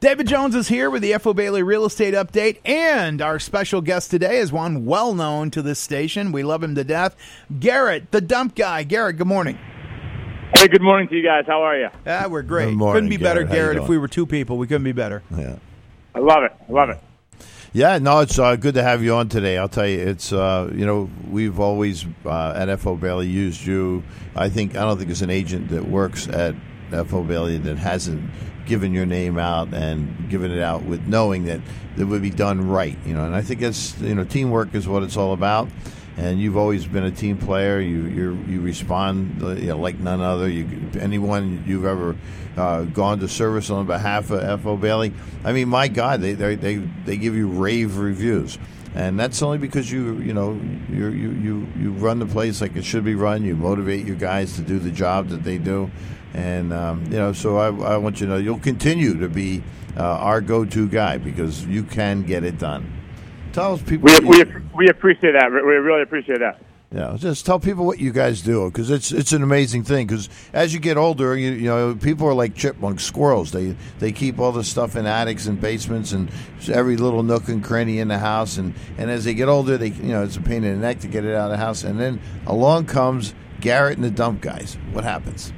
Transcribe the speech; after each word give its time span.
David 0.00 0.28
Jones 0.28 0.54
is 0.54 0.68
here 0.68 0.90
with 0.90 1.02
the 1.02 1.18
FO 1.18 1.34
Bailey 1.34 1.64
Real 1.64 1.84
Estate 1.84 2.14
Update, 2.14 2.58
and 2.64 3.20
our 3.20 3.40
special 3.40 3.80
guest 3.80 4.12
today 4.12 4.38
is 4.38 4.52
one 4.52 4.84
well 4.86 5.12
known 5.12 5.50
to 5.50 5.60
this 5.60 5.80
station. 5.80 6.30
We 6.30 6.44
love 6.44 6.62
him 6.62 6.76
to 6.76 6.84
death. 6.84 7.16
Garrett, 7.58 8.12
the 8.12 8.20
dump 8.20 8.54
guy. 8.54 8.84
Garrett, 8.84 9.16
good 9.16 9.26
morning. 9.26 9.58
Hey, 10.54 10.68
good 10.68 10.82
morning 10.82 11.08
to 11.08 11.16
you 11.16 11.24
guys. 11.24 11.46
How 11.48 11.62
are 11.62 11.76
you? 11.76 11.88
Ah, 12.06 12.28
we're 12.30 12.42
great. 12.42 12.66
Good 12.66 12.76
morning, 12.76 12.94
couldn't 12.94 13.10
be 13.10 13.16
better, 13.16 13.42
Garrett. 13.42 13.48
How 13.48 13.54
you 13.54 13.62
Garrett. 13.72 13.82
If 13.82 13.88
we 13.88 13.98
were 13.98 14.06
two 14.06 14.24
people, 14.24 14.56
we 14.56 14.68
couldn't 14.68 14.84
be 14.84 14.92
better. 14.92 15.24
Yeah. 15.36 15.56
I 16.14 16.20
love 16.20 16.44
it. 16.44 16.52
I 16.68 16.72
love 16.72 16.90
it. 16.90 16.98
Yeah, 17.72 17.98
no, 17.98 18.20
it's 18.20 18.38
uh, 18.38 18.54
good 18.54 18.74
to 18.74 18.84
have 18.84 19.02
you 19.02 19.16
on 19.16 19.28
today. 19.28 19.58
I'll 19.58 19.68
tell 19.68 19.86
you, 19.86 19.98
it's 19.98 20.32
uh, 20.32 20.70
you 20.72 20.86
know 20.86 21.10
we've 21.28 21.58
always 21.58 22.06
uh, 22.24 22.52
at 22.54 22.78
FO 22.78 22.94
Bailey 22.94 23.26
used 23.26 23.66
you. 23.66 24.04
I 24.36 24.48
think 24.48 24.76
I 24.76 24.82
don't 24.82 24.96
think 24.96 25.08
there's 25.08 25.22
an 25.22 25.30
agent 25.30 25.70
that 25.70 25.88
works 25.88 26.28
at 26.28 26.54
FO 26.90 27.24
Bailey 27.24 27.58
that 27.58 27.78
hasn't 27.78 28.30
given 28.68 28.92
your 28.92 29.06
name 29.06 29.38
out 29.38 29.72
and 29.72 30.28
given 30.28 30.52
it 30.52 30.62
out 30.62 30.84
with 30.84 31.04
knowing 31.08 31.46
that 31.46 31.60
it 31.96 32.04
would 32.04 32.22
be 32.22 32.30
done 32.30 32.68
right. 32.68 32.96
You 33.04 33.14
know, 33.14 33.24
and 33.24 33.34
I 33.34 33.42
think 33.42 33.62
it's 33.62 33.98
you 34.00 34.14
know 34.14 34.24
teamwork 34.24 34.74
is 34.74 34.86
what 34.86 35.02
it's 35.02 35.16
all 35.16 35.32
about. 35.32 35.68
And 36.16 36.40
you've 36.40 36.56
always 36.56 36.84
been 36.84 37.04
a 37.04 37.12
team 37.12 37.38
player. 37.38 37.80
You 37.80 38.06
you 38.06 38.44
you 38.46 38.60
respond 38.60 39.42
uh, 39.42 39.50
you 39.50 39.68
know, 39.68 39.78
like 39.78 39.98
none 39.98 40.20
other. 40.20 40.48
You 40.48 40.66
anyone 41.00 41.64
you've 41.66 41.84
ever 41.84 42.16
uh, 42.56 42.82
gone 42.82 43.20
to 43.20 43.28
service 43.28 43.70
on 43.70 43.86
behalf 43.86 44.30
of 44.30 44.62
FO 44.62 44.76
Bailey. 44.76 45.12
I 45.44 45.52
mean, 45.52 45.68
my 45.68 45.88
God, 45.88 46.20
they 46.20 46.34
they 46.34 46.56
they, 46.56 46.76
they 46.76 47.16
give 47.16 47.34
you 47.34 47.48
rave 47.48 47.96
reviews, 47.98 48.58
and 48.94 49.18
that's 49.18 49.42
only 49.42 49.58
because 49.58 49.90
you 49.90 50.18
you 50.18 50.34
know 50.34 50.60
you 50.90 51.08
you 51.08 51.66
you 51.78 51.92
run 51.92 52.18
the 52.18 52.26
place 52.26 52.60
like 52.60 52.74
it 52.76 52.84
should 52.84 53.04
be 53.04 53.14
run. 53.14 53.44
You 53.44 53.54
motivate 53.54 54.04
your 54.04 54.16
guys 54.16 54.56
to 54.56 54.62
do 54.62 54.80
the 54.80 54.90
job 54.90 55.28
that 55.28 55.44
they 55.44 55.56
do, 55.56 55.88
and 56.34 56.72
um, 56.72 57.04
you 57.04 57.18
know. 57.18 57.32
So 57.32 57.58
I 57.58 57.94
I 57.94 57.96
want 57.96 58.20
you 58.20 58.26
to 58.26 58.32
know 58.32 58.38
you'll 58.38 58.58
continue 58.58 59.18
to 59.18 59.28
be 59.28 59.62
uh, 59.96 60.02
our 60.02 60.40
go-to 60.40 60.88
guy 60.88 61.18
because 61.18 61.66
you 61.66 61.82
can 61.82 62.22
get 62.22 62.44
it 62.44 62.58
done. 62.58 62.92
Tell 63.52 63.74
us 63.74 63.82
people. 63.82 64.08
We, 64.20 64.28
we, 64.28 64.44
we 64.74 64.88
appreciate 64.88 65.32
that. 65.32 65.50
We 65.50 65.58
really 65.58 66.02
appreciate 66.02 66.38
that. 66.40 66.60
Yeah, 66.90 67.16
just 67.18 67.44
tell 67.44 67.60
people 67.60 67.84
what 67.84 67.98
you 67.98 68.12
guys 68.12 68.40
do 68.40 68.70
because 68.70 68.90
it's 68.90 69.12
it's 69.12 69.32
an 69.32 69.42
amazing 69.42 69.84
thing. 69.84 70.06
Because 70.06 70.30
as 70.54 70.72
you 70.72 70.80
get 70.80 70.96
older, 70.96 71.36
you, 71.36 71.50
you 71.50 71.66
know 71.66 71.94
people 71.94 72.26
are 72.26 72.32
like 72.32 72.54
chipmunks, 72.54 73.04
squirrels. 73.04 73.52
They 73.52 73.76
they 73.98 74.10
keep 74.10 74.38
all 74.38 74.52
this 74.52 74.68
stuff 74.68 74.96
in 74.96 75.04
attics 75.04 75.46
and 75.46 75.60
basements 75.60 76.12
and 76.12 76.30
every 76.72 76.96
little 76.96 77.22
nook 77.22 77.48
and 77.48 77.62
cranny 77.62 77.98
in 77.98 78.08
the 78.08 78.18
house. 78.18 78.56
And, 78.56 78.74
and 78.96 79.10
as 79.10 79.24
they 79.24 79.34
get 79.34 79.48
older, 79.48 79.76
they 79.76 79.88
you 79.88 80.14
know 80.14 80.22
it's 80.22 80.38
a 80.38 80.40
pain 80.40 80.64
in 80.64 80.80
the 80.80 80.86
neck 80.86 81.00
to 81.00 81.08
get 81.08 81.26
it 81.26 81.34
out 81.34 81.50
of 81.50 81.58
the 81.58 81.62
house. 81.62 81.84
And 81.84 82.00
then 82.00 82.22
along 82.46 82.86
comes 82.86 83.34
Garrett 83.60 83.98
and 83.98 84.04
the 84.04 84.10
dump 84.10 84.40
guys. 84.40 84.78
What 84.92 85.04
happens? 85.04 85.52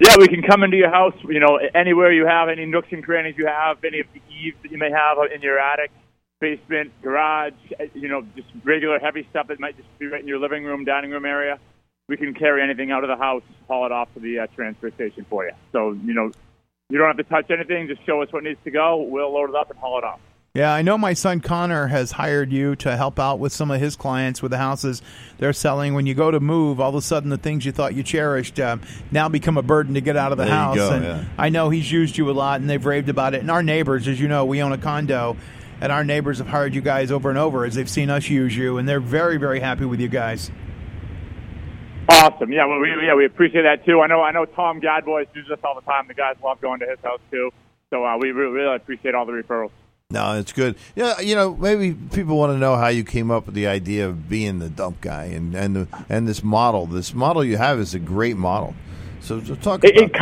Yeah, 0.00 0.16
we 0.18 0.26
can 0.26 0.42
come 0.42 0.64
into 0.64 0.76
your 0.76 0.90
house. 0.90 1.14
You 1.28 1.38
know, 1.38 1.58
anywhere 1.74 2.12
you 2.12 2.26
have 2.26 2.48
any 2.48 2.66
nooks 2.66 2.88
and 2.90 3.04
crannies 3.04 3.36
you 3.38 3.46
have, 3.46 3.82
any 3.84 4.00
of 4.00 4.06
the 4.12 4.20
eaves 4.32 4.56
that 4.62 4.72
you 4.72 4.78
may 4.78 4.90
have 4.90 5.18
in 5.32 5.40
your 5.40 5.58
attic, 5.58 5.92
basement, 6.40 6.92
garage. 7.02 7.54
You 7.94 8.08
know, 8.08 8.22
just 8.34 8.48
regular 8.64 8.98
heavy 8.98 9.26
stuff 9.30 9.48
that 9.48 9.60
might 9.60 9.76
just 9.76 9.88
be 9.98 10.06
right 10.06 10.20
in 10.20 10.26
your 10.26 10.40
living 10.40 10.64
room, 10.64 10.84
dining 10.84 11.10
room 11.10 11.24
area. 11.24 11.60
We 12.08 12.16
can 12.16 12.34
carry 12.34 12.62
anything 12.62 12.90
out 12.90 13.04
of 13.04 13.08
the 13.08 13.16
house, 13.16 13.44
haul 13.68 13.86
it 13.86 13.92
off 13.92 14.12
to 14.14 14.20
the 14.20 14.40
uh, 14.40 14.46
transfer 14.48 14.90
station 14.90 15.24
for 15.30 15.44
you. 15.44 15.52
So 15.72 15.92
you 15.92 16.12
know, 16.12 16.32
you 16.90 16.98
don't 16.98 17.06
have 17.06 17.16
to 17.16 17.24
touch 17.24 17.50
anything. 17.50 17.86
Just 17.86 18.04
show 18.04 18.20
us 18.20 18.32
what 18.32 18.42
needs 18.42 18.58
to 18.64 18.70
go. 18.72 18.96
We'll 19.00 19.32
load 19.32 19.50
it 19.50 19.56
up 19.56 19.70
and 19.70 19.78
haul 19.78 19.98
it 19.98 20.04
off. 20.04 20.20
Yeah, 20.56 20.72
I 20.72 20.82
know 20.82 20.96
my 20.96 21.14
son 21.14 21.40
Connor 21.40 21.88
has 21.88 22.12
hired 22.12 22.52
you 22.52 22.76
to 22.76 22.96
help 22.96 23.18
out 23.18 23.40
with 23.40 23.52
some 23.52 23.72
of 23.72 23.80
his 23.80 23.96
clients 23.96 24.40
with 24.40 24.52
the 24.52 24.58
houses 24.58 25.02
they're 25.38 25.52
selling. 25.52 25.94
When 25.94 26.06
you 26.06 26.14
go 26.14 26.30
to 26.30 26.38
move, 26.38 26.78
all 26.78 26.90
of 26.90 26.94
a 26.94 27.02
sudden 27.02 27.28
the 27.28 27.36
things 27.36 27.66
you 27.66 27.72
thought 27.72 27.92
you 27.92 28.04
cherished 28.04 28.60
um, 28.60 28.80
now 29.10 29.28
become 29.28 29.58
a 29.58 29.62
burden 29.62 29.94
to 29.94 30.00
get 30.00 30.16
out 30.16 30.30
of 30.30 30.38
the 30.38 30.44
There 30.44 30.52
you 30.52 30.58
house. 30.60 30.76
go, 30.76 30.90
and 30.92 31.04
yeah. 31.04 31.24
I 31.36 31.48
know 31.48 31.70
he's 31.70 31.90
used 31.90 32.16
you 32.16 32.30
a 32.30 32.32
lot, 32.32 32.60
and 32.60 32.70
they've 32.70 32.86
raved 32.86 33.08
about 33.08 33.34
it. 33.34 33.40
And 33.40 33.50
our 33.50 33.64
neighbors, 33.64 34.06
as 34.06 34.20
you 34.20 34.28
know, 34.28 34.44
we 34.44 34.62
own 34.62 34.70
a 34.70 34.78
condo, 34.78 35.36
and 35.80 35.90
our 35.90 36.04
neighbors 36.04 36.38
have 36.38 36.46
hired 36.46 36.72
you 36.72 36.82
guys 36.82 37.10
over 37.10 37.30
and 37.30 37.38
over 37.38 37.64
as 37.64 37.74
they've 37.74 37.90
seen 37.90 38.08
us 38.08 38.28
use 38.28 38.56
you, 38.56 38.78
and 38.78 38.88
they're 38.88 39.00
very, 39.00 39.38
very 39.38 39.58
happy 39.58 39.86
with 39.86 39.98
you 39.98 40.06
guys. 40.06 40.52
Awesome. 42.08 42.52
Yeah, 42.52 42.66
well, 42.66 42.78
we, 42.78 42.90
yeah, 43.04 43.16
we 43.16 43.24
appreciate 43.26 43.62
that 43.62 43.84
too. 43.84 44.02
I 44.02 44.06
know, 44.06 44.22
I 44.22 44.30
know 44.30 44.44
Tom 44.44 44.80
Gadboy 44.80 45.26
uses 45.34 45.50
us 45.50 45.58
all 45.64 45.74
the 45.74 45.80
time. 45.80 46.06
The 46.06 46.14
guys 46.14 46.36
love 46.44 46.60
going 46.60 46.78
to 46.78 46.86
his 46.86 47.00
house 47.02 47.18
too. 47.32 47.50
So 47.90 48.04
uh, 48.04 48.16
we 48.18 48.30
really, 48.30 48.52
really 48.52 48.76
appreciate 48.76 49.16
all 49.16 49.26
the 49.26 49.32
referrals. 49.32 49.70
No, 50.10 50.38
it's 50.38 50.52
good. 50.52 50.76
Yeah, 50.94 51.20
you 51.20 51.34
know, 51.34 51.56
maybe 51.56 51.94
people 51.94 52.36
want 52.36 52.52
to 52.52 52.58
know 52.58 52.76
how 52.76 52.88
you 52.88 53.04
came 53.04 53.30
up 53.30 53.46
with 53.46 53.54
the 53.54 53.66
idea 53.66 54.06
of 54.08 54.28
being 54.28 54.58
the 54.60 54.68
dump 54.68 55.00
guy 55.00 55.24
and 55.24 55.54
and 55.54 55.74
the, 55.74 56.04
and 56.08 56.28
this 56.28 56.42
model. 56.42 56.86
This 56.86 57.14
model 57.14 57.42
you 57.44 57.56
have 57.56 57.80
is 57.80 57.94
a 57.94 57.98
great 57.98 58.36
model. 58.36 58.74
So, 59.20 59.42
so 59.42 59.54
talk 59.56 59.82
It, 59.82 59.96
about 59.96 59.96
it, 59.96 60.12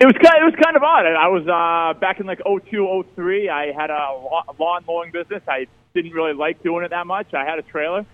it 0.00 0.06
was 0.06 0.16
kind. 0.22 0.42
It 0.42 0.44
was 0.44 0.54
kind 0.62 0.76
of 0.76 0.82
odd. 0.82 1.06
I 1.06 1.28
was 1.28 1.46
uh, 1.48 1.98
back 2.00 2.20
in 2.20 2.26
like 2.26 2.40
02, 2.44 3.04
03. 3.14 3.48
I 3.48 3.72
had 3.72 3.90
a 3.90 4.12
lawn 4.58 4.84
mowing 4.86 5.12
business. 5.12 5.42
I 5.48 5.66
didn't 5.94 6.12
really 6.12 6.34
like 6.34 6.62
doing 6.62 6.84
it 6.84 6.90
that 6.90 7.06
much. 7.06 7.32
I 7.34 7.44
had 7.44 7.58
a 7.58 7.62
trailer, 7.62 8.04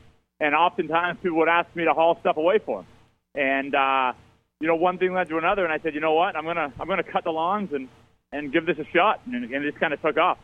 and 0.41 0.55
oftentimes 0.55 1.19
people 1.23 1.39
would 1.39 1.49
ask 1.49 1.75
me 1.75 1.85
to 1.85 1.95
haul 1.95 2.19
stuff 2.21 2.37
away 2.37 2.59
for 2.59 2.83
them. 2.83 2.87
And 3.35 3.75
uh, 3.75 4.13
you 4.61 4.69
know, 4.69 4.77
one 4.77 4.99
thing 4.99 5.13
led 5.15 5.29
to 5.31 5.39
another, 5.39 5.65
and 5.65 5.73
I 5.73 5.79
said, 5.79 5.95
you 5.95 6.01
know 6.01 6.15
what, 6.15 6.37
I'm 6.37 6.45
gonna 6.45 6.73
I'm 6.79 6.89
gonna 6.89 7.03
cut 7.03 7.25
the 7.25 7.31
lawns 7.31 7.73
and 7.73 7.89
and 8.33 8.53
give 8.53 8.67
this 8.67 8.79
a 8.79 8.85
shot, 8.95 9.23
and, 9.27 9.45
and 9.45 9.65
it 9.65 9.71
just 9.71 9.81
kind 9.81 9.95
of 9.95 10.03
took 10.03 10.19
off. 10.19 10.39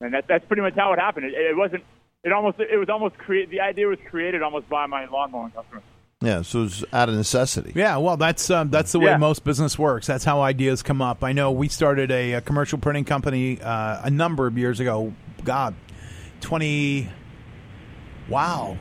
And 0.00 0.14
that, 0.14 0.26
that's 0.28 0.44
pretty 0.46 0.62
much 0.62 0.74
how 0.74 0.92
it 0.92 0.98
happened. 0.98 1.26
It, 1.26 1.34
it 1.34 1.56
wasn't. 1.56 1.82
It 2.24 2.32
almost. 2.32 2.58
It 2.60 2.76
was 2.78 2.88
almost 2.88 3.16
create. 3.18 3.50
The 3.50 3.60
idea 3.60 3.86
was 3.86 3.98
created 4.08 4.42
almost 4.42 4.68
by 4.68 4.86
my 4.86 5.06
lawn 5.06 5.30
mowing 5.32 5.50
customers. 5.52 5.82
yeah. 6.20 6.42
So 6.42 6.64
it's 6.64 6.84
out 6.92 7.08
of 7.08 7.14
necessity. 7.16 7.72
Yeah, 7.74 7.96
well, 7.96 8.16
that's 8.16 8.48
um, 8.50 8.70
that's 8.70 8.92
the 8.92 9.00
way 9.00 9.06
Yeah. 9.06 9.16
most 9.16 9.44
business 9.44 9.78
works. 9.78 10.06
That's 10.06 10.24
how 10.24 10.40
ideas 10.42 10.82
come 10.82 11.02
up. 11.02 11.24
I 11.24 11.32
know 11.32 11.50
we 11.50 11.68
started 11.68 12.10
a, 12.10 12.34
a 12.34 12.40
commercial 12.40 12.78
printing 12.78 13.04
company 13.04 13.60
uh, 13.60 14.02
a 14.04 14.10
number 14.10 14.46
of 14.46 14.56
years 14.58 14.78
ago. 14.80 15.12
God, 15.44 15.74
twenty. 16.40 17.08
Wow. 18.28 18.76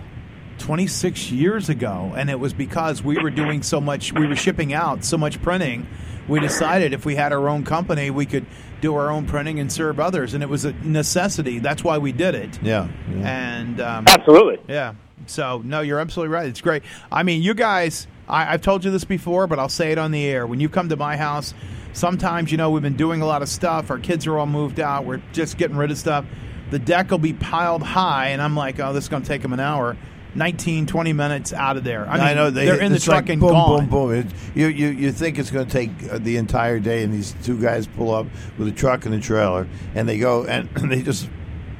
26 0.59 1.29
years 1.31 1.69
ago 1.69 2.13
and 2.17 2.31
it 2.31 2.39
was 2.39 2.51
because 2.51 3.03
we 3.03 3.15
were 3.21 3.29
doing 3.29 3.61
so 3.61 3.79
much 3.79 4.11
we 4.11 4.25
were 4.25 4.35
shipping 4.35 4.73
out 4.73 5.03
so 5.05 5.15
much 5.15 5.39
printing 5.43 5.85
we 6.27 6.39
decided 6.39 6.93
if 6.93 7.05
we 7.05 7.13
had 7.13 7.31
our 7.31 7.47
own 7.47 7.63
company 7.63 8.09
we 8.09 8.25
could 8.25 8.43
do 8.81 8.95
our 8.95 9.09
own 9.09 9.25
printing 9.25 9.59
and 9.59 9.71
serve 9.71 9.99
others 9.99 10.33
and 10.33 10.43
it 10.43 10.49
was 10.49 10.65
a 10.65 10.73
necessity 10.83 11.59
that's 11.59 11.83
why 11.83 11.97
we 11.97 12.11
did 12.11 12.35
it 12.35 12.59
Yeah. 12.61 12.87
yeah. 13.11 13.57
and 13.59 13.81
um, 13.81 14.05
Absolutely. 14.07 14.59
yeah. 14.67 14.93
So 15.25 15.61
no, 15.65 15.81
you're 15.81 15.99
absolutely 15.99 16.33
right. 16.33 16.47
It's 16.47 16.61
great. 16.61 16.83
I 17.11 17.23
mean, 17.23 17.41
you 17.41 17.53
guys. 17.53 18.07
I, 18.29 18.53
I've 18.53 18.61
told 18.61 18.85
you 18.85 18.91
this 18.91 19.03
before, 19.03 19.47
but 19.47 19.57
I'll 19.59 19.67
say 19.67 19.91
it 19.91 19.97
on 19.97 20.11
the 20.11 20.23
air. 20.25 20.45
When 20.47 20.59
you 20.61 20.69
come 20.69 20.87
to 20.89 20.95
my 20.95 21.17
house, 21.17 21.53
sometimes 21.93 22.51
you 22.51 22.57
know 22.57 22.69
we've 22.71 22.83
been 22.83 22.95
doing 22.95 23.21
a 23.21 23.25
lot 23.25 23.41
of 23.41 23.49
stuff. 23.49 23.89
Our 23.89 23.99
kids 23.99 24.25
are 24.27 24.37
all 24.37 24.45
moved 24.45 24.79
out. 24.79 25.05
We're 25.05 25.21
just 25.33 25.57
getting 25.57 25.75
rid 25.75 25.91
of 25.91 25.97
stuff. 25.97 26.23
The 26.71 26.79
deck 26.79 27.09
will 27.11 27.17
be 27.17 27.33
piled 27.33 27.83
high, 27.83 28.27
and 28.27 28.41
I'm 28.41 28.55
like, 28.55 28.79
oh, 28.79 28.93
this 28.93 29.05
is 29.05 29.09
going 29.09 29.23
to 29.23 29.27
take 29.27 29.41
them 29.41 29.53
an 29.53 29.59
hour. 29.59 29.97
19, 30.35 30.85
20 30.85 31.13
minutes 31.13 31.53
out 31.53 31.77
of 31.77 31.83
there. 31.83 32.07
I, 32.07 32.13
mean, 32.17 32.21
I 32.27 32.33
know 32.33 32.49
they, 32.49 32.65
they're 32.65 32.79
in 32.81 32.91
the 32.91 32.99
truck 32.99 33.23
like 33.23 33.29
and 33.29 33.41
boom, 33.41 33.51
gone. 33.51 33.87
boom, 33.87 34.09
boom. 34.09 34.13
It, 34.13 34.25
you, 34.55 34.67
you 34.67 34.87
you 34.89 35.11
think 35.11 35.39
it's 35.39 35.49
going 35.51 35.65
to 35.65 35.71
take 35.71 35.89
uh, 36.11 36.17
the 36.19 36.37
entire 36.37 36.79
day, 36.79 37.03
and 37.03 37.13
these 37.13 37.35
two 37.43 37.59
guys 37.59 37.87
pull 37.87 38.13
up 38.13 38.27
with 38.57 38.67
a 38.67 38.71
truck 38.71 39.05
and 39.05 39.15
a 39.15 39.19
trailer, 39.19 39.67
and 39.95 40.07
they 40.07 40.17
go 40.19 40.45
and 40.45 40.69
they 40.91 41.01
just 41.01 41.29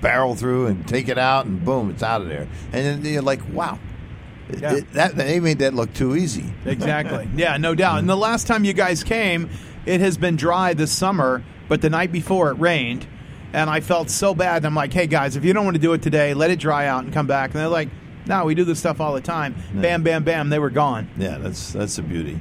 barrel 0.01 0.35
through 0.35 0.67
and 0.67 0.87
take 0.87 1.07
it 1.09 1.17
out, 1.17 1.45
and 1.45 1.63
boom, 1.63 1.89
it's 1.89 2.03
out 2.03 2.21
of 2.21 2.27
there. 2.29 2.47
And 2.73 3.03
then 3.03 3.13
you're 3.13 3.21
like, 3.21 3.41
wow, 3.51 3.79
Yeah. 4.57 4.75
it- 4.75 4.93
that 4.93 5.15
they 5.15 5.39
made 5.39 5.59
that 5.59 5.73
look 5.73 5.93
too 5.93 6.15
easy. 6.15 6.53
Exactly. 6.65 7.27
Yeah, 7.35 7.57
no 7.57 7.75
doubt. 7.75 7.99
And 7.99 8.09
the 8.09 8.17
last 8.17 8.47
time 8.47 8.63
you 8.63 8.73
guys 8.73 9.03
came, 9.03 9.49
it 9.85 9.99
has 10.01 10.17
been 10.17 10.35
dry 10.35 10.73
this 10.73 10.91
summer, 10.91 11.43
but 11.67 11.81
the 11.81 11.89
night 11.89 12.11
before 12.11 12.49
it 12.51 12.55
rained, 12.59 13.05
and 13.53 13.69
I 13.69 13.79
felt 13.79 14.09
so 14.09 14.33
bad. 14.35 14.65
I'm 14.65 14.75
like, 14.75 14.93
hey 14.93 15.07
guys, 15.07 15.35
if 15.35 15.43
you 15.45 15.53
don't 15.53 15.63
want 15.65 15.75
to 15.75 15.81
do 15.81 15.93
it 15.93 16.01
today, 16.01 16.33
let 16.33 16.51
it 16.51 16.59
dry 16.59 16.87
out 16.87 17.03
and 17.05 17.13
come 17.13 17.27
back. 17.27 17.51
And 17.51 17.59
they're 17.61 17.67
like, 17.67 17.89
no, 18.27 18.45
we 18.45 18.55
do 18.55 18.63
this 18.63 18.79
stuff 18.79 18.99
all 19.01 19.13
the 19.13 19.21
time. 19.21 19.55
Bam, 19.73 20.03
bam, 20.03 20.23
bam. 20.23 20.49
They 20.49 20.59
were 20.59 20.69
gone. 20.69 21.09
Yeah, 21.17 21.37
that's 21.37 21.73
that's 21.73 21.97
a 21.97 22.03
beauty. 22.03 22.39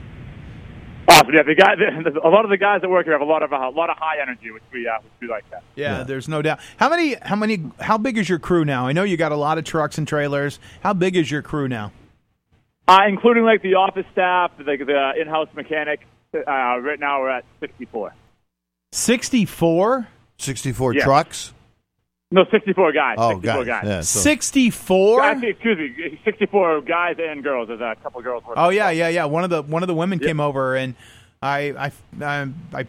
Awesome. 1.09 1.33
Yeah, 1.35 1.43
the 1.45 1.55
guy. 1.55 1.75
The, 1.77 2.21
a 2.25 2.29
lot 2.29 2.45
of 2.45 2.51
the 2.51 2.57
guys 2.57 2.81
that 2.81 2.89
work 2.91 3.05
here 3.07 3.13
have 3.13 3.23
a 3.23 3.25
lot 3.25 3.43
of 3.43 3.53
a 3.53 3.69
lot 3.69 3.91
of 3.91 3.97
high 3.97 4.21
energy, 4.21 4.51
which 4.51 4.63
we 4.73 4.89
uh, 4.89 4.99
which 5.03 5.13
we 5.21 5.29
like 5.29 5.49
that. 5.51 5.63
Yeah, 5.77 5.99
Yeah. 5.99 6.05
there's 6.05 6.29
no 6.29 6.43
doubt. 6.43 6.59
How 6.79 6.91
many? 6.91 7.15
How 7.23 7.37
many? 7.37 7.71
How 7.81 7.97
big 7.99 8.19
is 8.19 8.29
your 8.29 8.39
crew 8.41 8.65
now? 8.65 8.87
I 8.87 8.93
know 8.93 9.05
you 9.05 9.17
got 9.17 9.31
a 9.33 9.37
lot 9.37 9.57
of 9.59 9.65
trucks 9.65 9.99
and 9.99 10.07
trailers. 10.09 10.59
How 10.83 10.93
big 10.93 11.15
is 11.17 11.31
your 11.31 11.43
crew 11.43 11.69
now? 11.69 11.93
Uh, 12.89 13.01
including 13.09 13.45
like 13.45 13.63
the 13.63 13.75
office 13.75 14.07
staff, 14.13 14.53
the, 14.59 14.65
the 14.65 15.21
in-house 15.21 15.49
mechanic. 15.57 16.07
Uh, 16.35 16.41
right 16.79 17.01
now 17.01 17.21
we're 17.21 17.31
at 17.31 17.45
64. 17.61 18.15
Sixty-four. 18.93 20.09
Sixty-four 20.39 20.95
Yeah. 20.95 21.05
trucks. 21.05 21.53
No, 22.33 22.45
64 22.51 22.93
guys. 22.93 23.15
Oh, 23.19 23.31
64 23.35 23.65
guys. 23.65 23.67
guys. 23.67 23.85
Yeah, 23.89 24.01
so- 24.01 24.21
Sixty-four. 24.21 25.23
Actually, 25.23 25.51
excuse 25.51 25.79
me, 25.79 26.21
64 26.25 26.81
guys 26.81 27.17
and 27.21 27.43
girls. 27.43 27.69
There's 27.69 27.81
a 27.81 27.95
couple 28.03 28.21
girls. 28.21 28.43
Oh 28.57 28.71
yeah, 28.71 28.91
yeah, 28.91 29.09
yeah. 29.09 29.25
One 29.27 29.45
of 29.45 29.51
the 29.51 29.63
one 29.63 29.83
of 29.85 29.87
the 29.87 29.95
women 29.95 30.19
came 30.19 30.41
over, 30.41 30.75
and 30.75 30.97
I, 31.41 31.71
I, 31.71 31.93
I, 32.25 32.49
I, 32.75 32.87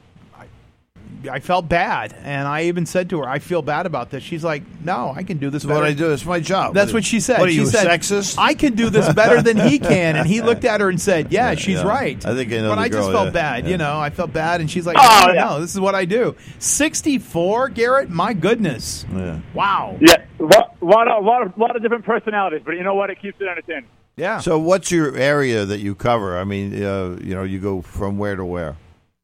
I 1.26 1.38
I 1.38 1.40
felt 1.40 1.70
bad, 1.70 2.16
and 2.24 2.48
I 2.48 2.64
even 2.64 2.86
said 2.86 3.10
to 3.12 3.20
her, 3.20 3.30
"I 3.30 3.40
feel 3.40 3.62
bad 3.62 3.86
about 3.86 4.10
this." 4.10 4.24
She's 4.24 4.44
like, 4.44 4.64
"No, 4.84 5.14
I 5.16 5.24
can 5.24 5.38
do 5.38 5.50
this." 5.50 5.64
That's 5.64 5.74
what. 5.74 5.84
I 5.84 5.94
do. 5.94 6.12
It's 6.12 6.26
my 6.26 6.40
job. 6.40 6.74
That's 6.74 6.94
what 6.94 7.06
she 7.06 7.20
said. 7.20 7.40
What 7.40 7.50
are 7.50 7.52
she 7.52 7.60
you, 7.60 7.66
said, 7.66 7.88
sexist? 7.88 8.38
I 8.38 8.54
can 8.54 8.74
do 8.76 8.90
this 8.90 9.12
better 9.14 9.42
than 9.42 9.58
he 9.58 9.80
can. 9.92 10.16
And 10.16 10.28
he 10.28 10.42
looked 10.42 10.66
at 10.66 10.82
her 10.82 10.90
and 10.90 11.00
said, 11.00 11.32
Yeah, 11.32 11.56
she's 11.56 11.80
yeah. 11.80 11.88
right. 11.88 12.26
I 12.26 12.36
think 12.36 12.52
I 12.52 12.58
know 12.58 12.70
But 12.70 12.76
the 12.76 12.82
I 12.82 12.90
just 12.90 13.00
girl, 13.08 13.12
felt 13.12 13.26
yeah. 13.28 13.32
bad. 13.32 13.64
Yeah. 13.66 13.70
You 13.72 13.78
know, 13.78 14.00
I 14.00 14.10
felt 14.10 14.34
bad. 14.34 14.62
And 14.62 14.70
she's 14.70 14.86
like, 14.86 14.98
Oh, 15.00 15.24
No, 15.28 15.34
yeah. 15.34 15.60
this 15.60 15.74
is 15.74 15.80
what 15.80 15.96
I 15.96 16.06
do. 16.06 16.36
64, 16.60 17.70
Garrett? 17.70 18.10
My 18.10 18.34
goodness. 18.34 19.06
Yeah. 19.14 19.40
Wow. 19.54 19.98
Yeah, 20.00 20.18
a 20.40 20.44
lot, 20.44 20.76
lot, 20.82 21.08
of, 21.08 21.24
lot 21.24 21.42
of, 21.44 21.58
lot 21.58 21.76
of 21.76 21.82
different 21.82 22.06
personalities, 22.06 22.62
but 22.66 22.74
you 22.74 22.84
know 22.84 22.96
what? 22.96 23.10
It 23.10 23.22
keeps 23.22 23.40
it 23.42 23.48
entertaining. 23.48 23.90
Yeah. 24.16 24.40
So, 24.40 24.58
what's 24.58 24.92
your 24.92 25.16
area 25.16 25.66
that 25.66 25.80
you 25.80 25.94
cover? 25.94 26.38
I 26.38 26.44
mean, 26.44 26.74
uh, 26.84 27.18
you 27.22 27.36
know, 27.36 27.44
you 27.44 27.60
go 27.60 27.82
from 27.82 28.18
where 28.18 28.36
to 28.36 28.44
where 28.44 28.76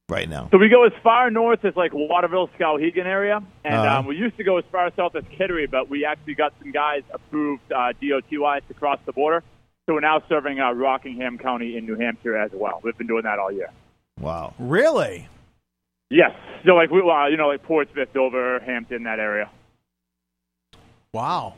right 0.08 0.28
now? 0.28 0.48
So 0.50 0.58
we 0.58 0.68
go 0.68 0.84
as 0.84 0.92
far 1.02 1.30
north 1.30 1.64
as 1.64 1.74
like 1.76 1.92
Waterville, 1.94 2.48
Skowhegan 2.58 3.06
area, 3.06 3.42
and 3.64 3.74
Uh-huh. 3.74 3.98
um, 4.00 4.06
we 4.06 4.16
used 4.16 4.36
to 4.36 4.44
go 4.44 4.58
as 4.58 4.64
far 4.70 4.90
south 4.96 5.14
as 5.16 5.24
Kittery, 5.36 5.66
but 5.66 5.88
we 5.88 6.04
actually 6.04 6.34
got 6.34 6.52
some 6.60 6.72
guys 6.72 7.02
approved 7.12 7.70
uh, 7.72 7.92
DOT 8.00 8.24
wise 8.32 8.62
to 8.68 8.74
cross 8.74 8.98
the 9.06 9.12
border. 9.12 9.42
So 9.86 9.94
we're 9.94 10.00
now 10.00 10.22
serving 10.28 10.60
uh, 10.60 10.72
Rockingham 10.72 11.38
County 11.38 11.76
in 11.76 11.84
New 11.86 11.96
Hampshire 11.96 12.36
as 12.36 12.50
well. 12.54 12.80
We've 12.82 12.96
been 12.96 13.06
doing 13.06 13.24
that 13.24 13.38
all 13.38 13.52
year. 13.52 13.70
Wow. 14.20 14.54
Really? 14.58 15.28
Yes, 16.10 16.30
so 16.64 16.74
like 16.74 16.90
we, 16.90 17.00
uh, 17.00 17.26
you 17.26 17.36
know, 17.36 17.48
like 17.48 17.62
Portsmouth, 17.62 18.12
Dover, 18.12 18.60
Hampton, 18.60 19.02
that 19.04 19.18
area. 19.18 19.50
Wow. 21.12 21.54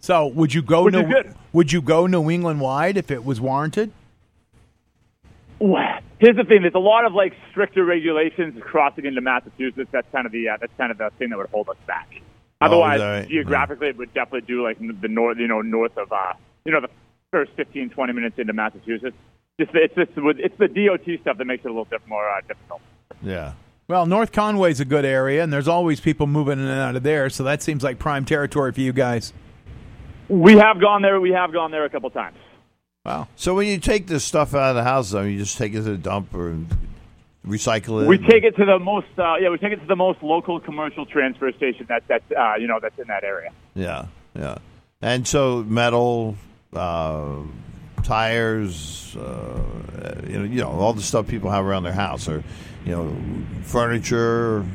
So 0.00 0.26
would 0.28 0.54
you 0.54 0.62
go 0.62 0.84
Which 0.84 0.94
New, 0.94 1.34
would 1.52 1.72
you 1.72 1.82
go 1.82 2.06
New 2.06 2.30
England 2.30 2.60
wide 2.60 2.96
if 2.96 3.10
it 3.10 3.24
was 3.24 3.40
warranted? 3.40 3.92
Here's 6.20 6.36
the 6.36 6.44
thing: 6.44 6.62
there's 6.62 6.74
a 6.74 6.78
lot 6.78 7.06
of 7.06 7.14
like 7.14 7.32
stricter 7.50 7.84
regulations 7.84 8.60
crossing 8.62 9.06
into 9.06 9.20
Massachusetts. 9.20 9.88
That's 9.90 10.06
kind 10.12 10.26
of 10.26 10.32
the 10.32 10.50
uh, 10.50 10.56
that's 10.60 10.72
kind 10.76 10.92
of 10.92 10.98
the 10.98 11.10
thing 11.18 11.30
that 11.30 11.38
would 11.38 11.48
hold 11.48 11.68
us 11.70 11.76
back. 11.86 12.08
Oh, 12.60 12.66
Otherwise, 12.66 12.96
is 12.96 13.00
that 13.00 13.10
right? 13.10 13.28
geographically, 13.28 13.88
it 13.88 13.96
would 13.96 14.12
definitely 14.12 14.42
do 14.42 14.62
like 14.62 14.78
the 14.78 15.08
north, 15.08 15.38
you 15.38 15.48
know, 15.48 15.62
north 15.62 15.96
of 15.96 16.12
uh, 16.12 16.34
you 16.64 16.72
know, 16.72 16.80
the 16.82 16.90
first 17.30 17.52
15, 17.56 17.90
20 17.90 18.12
minutes 18.12 18.38
into 18.38 18.52
Massachusetts. 18.52 19.16
Just 19.58 19.72
it's 19.74 19.94
just 19.94 20.10
it's 20.16 20.58
the 20.58 20.68
DOT 20.68 21.20
stuff 21.22 21.38
that 21.38 21.44
makes 21.46 21.64
it 21.64 21.68
a 21.68 21.70
little 21.70 21.86
bit 21.86 22.00
more 22.06 22.28
uh, 22.28 22.40
difficult. 22.46 22.82
Yeah. 23.22 23.54
Well, 23.88 24.06
North 24.06 24.30
Conway's 24.30 24.78
a 24.78 24.84
good 24.84 25.04
area, 25.04 25.42
and 25.42 25.52
there's 25.52 25.68
always 25.68 26.00
people 26.00 26.26
moving 26.26 26.58
in 26.60 26.66
and 26.66 26.80
out 26.80 26.96
of 26.96 27.02
there, 27.02 27.28
so 27.28 27.42
that 27.44 27.62
seems 27.62 27.82
like 27.82 27.98
prime 27.98 28.24
territory 28.24 28.72
for 28.72 28.80
you 28.80 28.92
guys. 28.92 29.32
We 30.28 30.54
have 30.58 30.80
gone 30.80 31.02
there. 31.02 31.20
We 31.20 31.32
have 31.32 31.52
gone 31.52 31.72
there 31.72 31.84
a 31.84 31.90
couple 31.90 32.08
times. 32.10 32.36
Wow. 33.04 33.28
So, 33.36 33.54
when 33.54 33.66
you 33.66 33.78
take 33.78 34.06
this 34.06 34.24
stuff 34.24 34.54
out 34.54 34.70
of 34.70 34.76
the 34.76 34.84
house, 34.84 35.14
I 35.14 35.22
mean, 35.22 35.32
you 35.32 35.38
just 35.38 35.56
take 35.56 35.72
it 35.72 35.78
to 35.78 35.82
the 35.82 35.96
dump 35.96 36.34
or 36.34 36.58
recycle 37.46 38.02
it. 38.02 38.08
We 38.08 38.18
take 38.18 38.44
it 38.44 38.56
to 38.56 38.66
the 38.66 38.78
most 38.78 39.06
uh, 39.18 39.36
yeah, 39.36 39.48
we 39.48 39.56
take 39.56 39.72
it 39.72 39.80
to 39.80 39.86
the 39.86 39.96
most 39.96 40.22
local 40.22 40.60
commercial 40.60 41.06
transfer 41.06 41.50
station 41.52 41.86
that 41.88 42.02
that's 42.08 42.30
uh, 42.30 42.54
you 42.58 42.66
know 42.66 42.78
that's 42.80 42.98
in 42.98 43.06
that 43.08 43.24
area. 43.24 43.52
Yeah, 43.74 44.06
yeah. 44.36 44.58
And 45.00 45.26
so 45.26 45.62
metal, 45.62 46.36
uh, 46.74 47.36
tires, 48.02 49.16
uh, 49.16 50.22
you 50.26 50.38
know, 50.38 50.44
you 50.44 50.60
know, 50.60 50.68
all 50.68 50.92
the 50.92 51.00
stuff 51.00 51.26
people 51.26 51.50
have 51.50 51.64
around 51.64 51.84
their 51.84 51.94
house, 51.94 52.28
or 52.28 52.44
you 52.84 52.92
know, 52.92 53.16
furniture, 53.62 54.66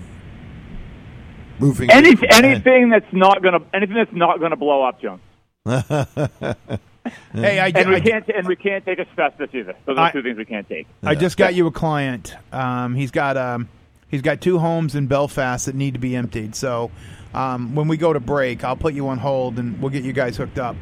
roofing. 1.60 1.92
Any, 1.92 2.16
anything 2.32 2.90
that's 2.90 3.14
not 3.14 3.44
gonna 3.44 3.60
anything 3.72 3.98
that's 3.98 4.14
not 4.14 4.40
gonna 4.40 4.56
blow 4.56 4.84
up, 4.84 5.00
Jones. 5.00 5.22
Hey, 7.34 7.60
I, 7.60 7.68
And 7.68 7.90
we 7.90 7.96
I- 7.98 8.00
can't 8.00 8.28
and 8.30 8.48
we 8.48 8.56
can't 8.56 8.84
take 8.86 9.00
asbestos 9.00 9.50
either. 9.54 9.76
Those 9.86 9.98
are 9.98 10.06
I- 10.08 10.12
two 10.12 10.24
things 10.24 10.38
we 10.38 10.46
can't 10.46 10.68
take. 10.68 10.88
I 11.04 11.16
just 11.16 11.38
got 11.38 11.54
you 11.54 11.68
a 11.68 11.72
client. 11.72 12.34
Um, 12.52 12.96
he's 12.96 13.12
got 13.12 13.38
um, 13.38 13.68
he's 14.10 14.22
got 14.22 14.42
two 14.42 14.58
homes 14.60 14.96
in 14.96 15.08
Belfast 15.08 15.66
that 15.68 15.76
need 15.76 15.94
to 15.94 16.00
be 16.00 16.16
emptied. 16.16 16.56
So 16.56 16.92
um, 17.34 17.76
when 17.76 17.88
we 17.88 17.98
go 17.98 18.14
to 18.14 18.20
break, 18.20 18.64
I'll 18.64 18.76
put 18.78 18.94
you 18.94 19.08
on 19.10 19.18
hold 19.20 19.60
and 19.60 19.80
we'll 19.82 19.92
get 19.92 20.04
you 20.04 20.14
guys 20.14 20.38
hooked 20.38 20.58
up. 20.60 20.76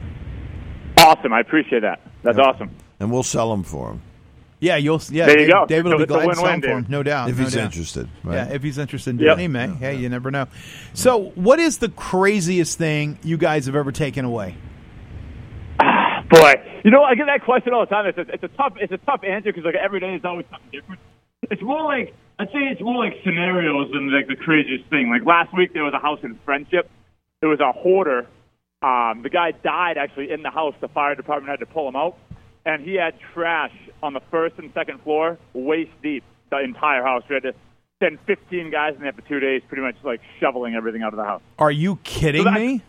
Awesome, 0.97 1.33
I 1.33 1.39
appreciate 1.41 1.81
that. 1.81 1.99
That's 2.21 2.37
Yeah. 2.37 2.43
awesome. 2.45 2.69
and 2.99 3.11
we'll 3.11 3.23
sell 3.23 3.49
them 3.51 3.63
for 3.63 3.89
him 3.91 4.01
Yeah, 4.61 4.77
you'll. 4.77 5.01
Yeah, 5.09 5.25
There 5.25 5.39
you 5.39 5.45
Dave- 5.47 5.53
go. 5.53 5.65
David 5.65 5.91
will 5.91 5.99
be 5.99 6.05
glad 6.05 6.25
to 6.29 6.35
sell 6.35 6.45
them 6.45 6.61
for 6.61 6.67
him, 6.69 6.85
no 6.87 7.03
doubt. 7.03 7.29
if 7.29 7.37
no 7.37 7.43
he's 7.43 7.53
doubt. 7.53 7.65
interested. 7.65 8.07
Right? 8.23 8.35
Yeah, 8.35 8.53
if 8.53 8.63
he's 8.63 8.77
interested 8.77 9.09
in 9.09 9.17
Yep. 9.19 9.25
doing 9.25 9.39
it, 9.39 9.41
he 9.41 9.47
may. 9.49 9.67
Hey, 9.75 9.95
you 9.97 10.07
never 10.07 10.31
know. 10.31 10.45
So, 10.93 11.31
what 11.35 11.59
is 11.59 11.79
the 11.79 11.89
craziest 11.89 12.77
thing 12.77 13.17
you 13.23 13.35
guys 13.35 13.65
have 13.65 13.75
ever 13.75 13.91
taken 13.91 14.23
away? 14.23 14.55
Boy, 16.33 16.53
you 16.83 16.91
know 16.91 17.03
I 17.03 17.15
get 17.15 17.27
that 17.27 17.43
question 17.45 17.73
all 17.73 17.85
the 17.85 17.89
time. 17.89 18.07
It's 18.07 18.17
a, 18.17 18.21
it's 18.33 18.43
a 18.43 18.47
tough 18.57 18.73
it's 18.79 18.91
a 18.91 18.97
tough 18.97 19.21
answer 19.23 19.51
because 19.51 19.63
like 19.65 19.75
every 19.75 19.99
day 19.99 20.15
is 20.15 20.25
always 20.25 20.45
something 20.49 20.69
different. 20.71 20.99
It's 21.51 21.61
more 21.61 21.83
like 21.83 22.13
I'd 22.39 22.47
say 22.47 22.59
it's 22.71 22.81
more 22.81 22.97
like 23.03 23.13
scenarios 23.23 23.91
than 23.93 24.11
like 24.11 24.27
the 24.27 24.35
craziest 24.35 24.89
thing. 24.89 25.09
Like 25.09 25.25
last 25.25 25.55
week 25.55 25.73
there 25.73 25.83
was 25.83 25.93
a 25.93 25.99
house 25.99 26.19
in 26.23 26.39
Friendship. 26.45 26.89
There 27.41 27.49
was 27.49 27.59
a 27.59 27.71
hoarder. 27.71 28.27
Um, 28.81 29.21
the 29.21 29.29
guy 29.29 29.51
died 29.51 29.97
actually 29.97 30.31
in 30.31 30.41
the 30.41 30.49
house. 30.49 30.73
The 30.81 30.87
fire 30.87 31.15
department 31.15 31.49
had 31.51 31.59
to 31.59 31.65
pull 31.71 31.87
him 31.87 31.95
out, 31.95 32.17
and 32.65 32.83
he 32.83 32.95
had 32.95 33.13
trash 33.33 33.71
on 34.01 34.13
the 34.13 34.21
first 34.31 34.55
and 34.57 34.71
second 34.73 35.01
floor, 35.03 35.37
waist 35.53 35.91
deep, 36.01 36.23
the 36.49 36.59
entire 36.59 37.03
house. 37.03 37.23
We 37.29 37.35
had 37.35 37.43
to 37.43 37.53
send 38.01 38.19
15 38.25 38.71
guys 38.71 38.95
in 38.95 39.01
there 39.01 39.13
for 39.13 39.21
two 39.21 39.39
days, 39.39 39.61
pretty 39.67 39.83
much 39.83 39.95
like 40.03 40.19
shoveling 40.39 40.73
everything 40.75 41.01
out 41.03 41.13
of 41.13 41.17
the 41.17 41.23
house. 41.23 41.41
Are 41.59 41.71
you 41.71 41.97
kidding 42.03 42.41
So 42.43 42.49
that- 42.49 42.59
me? 42.59 42.81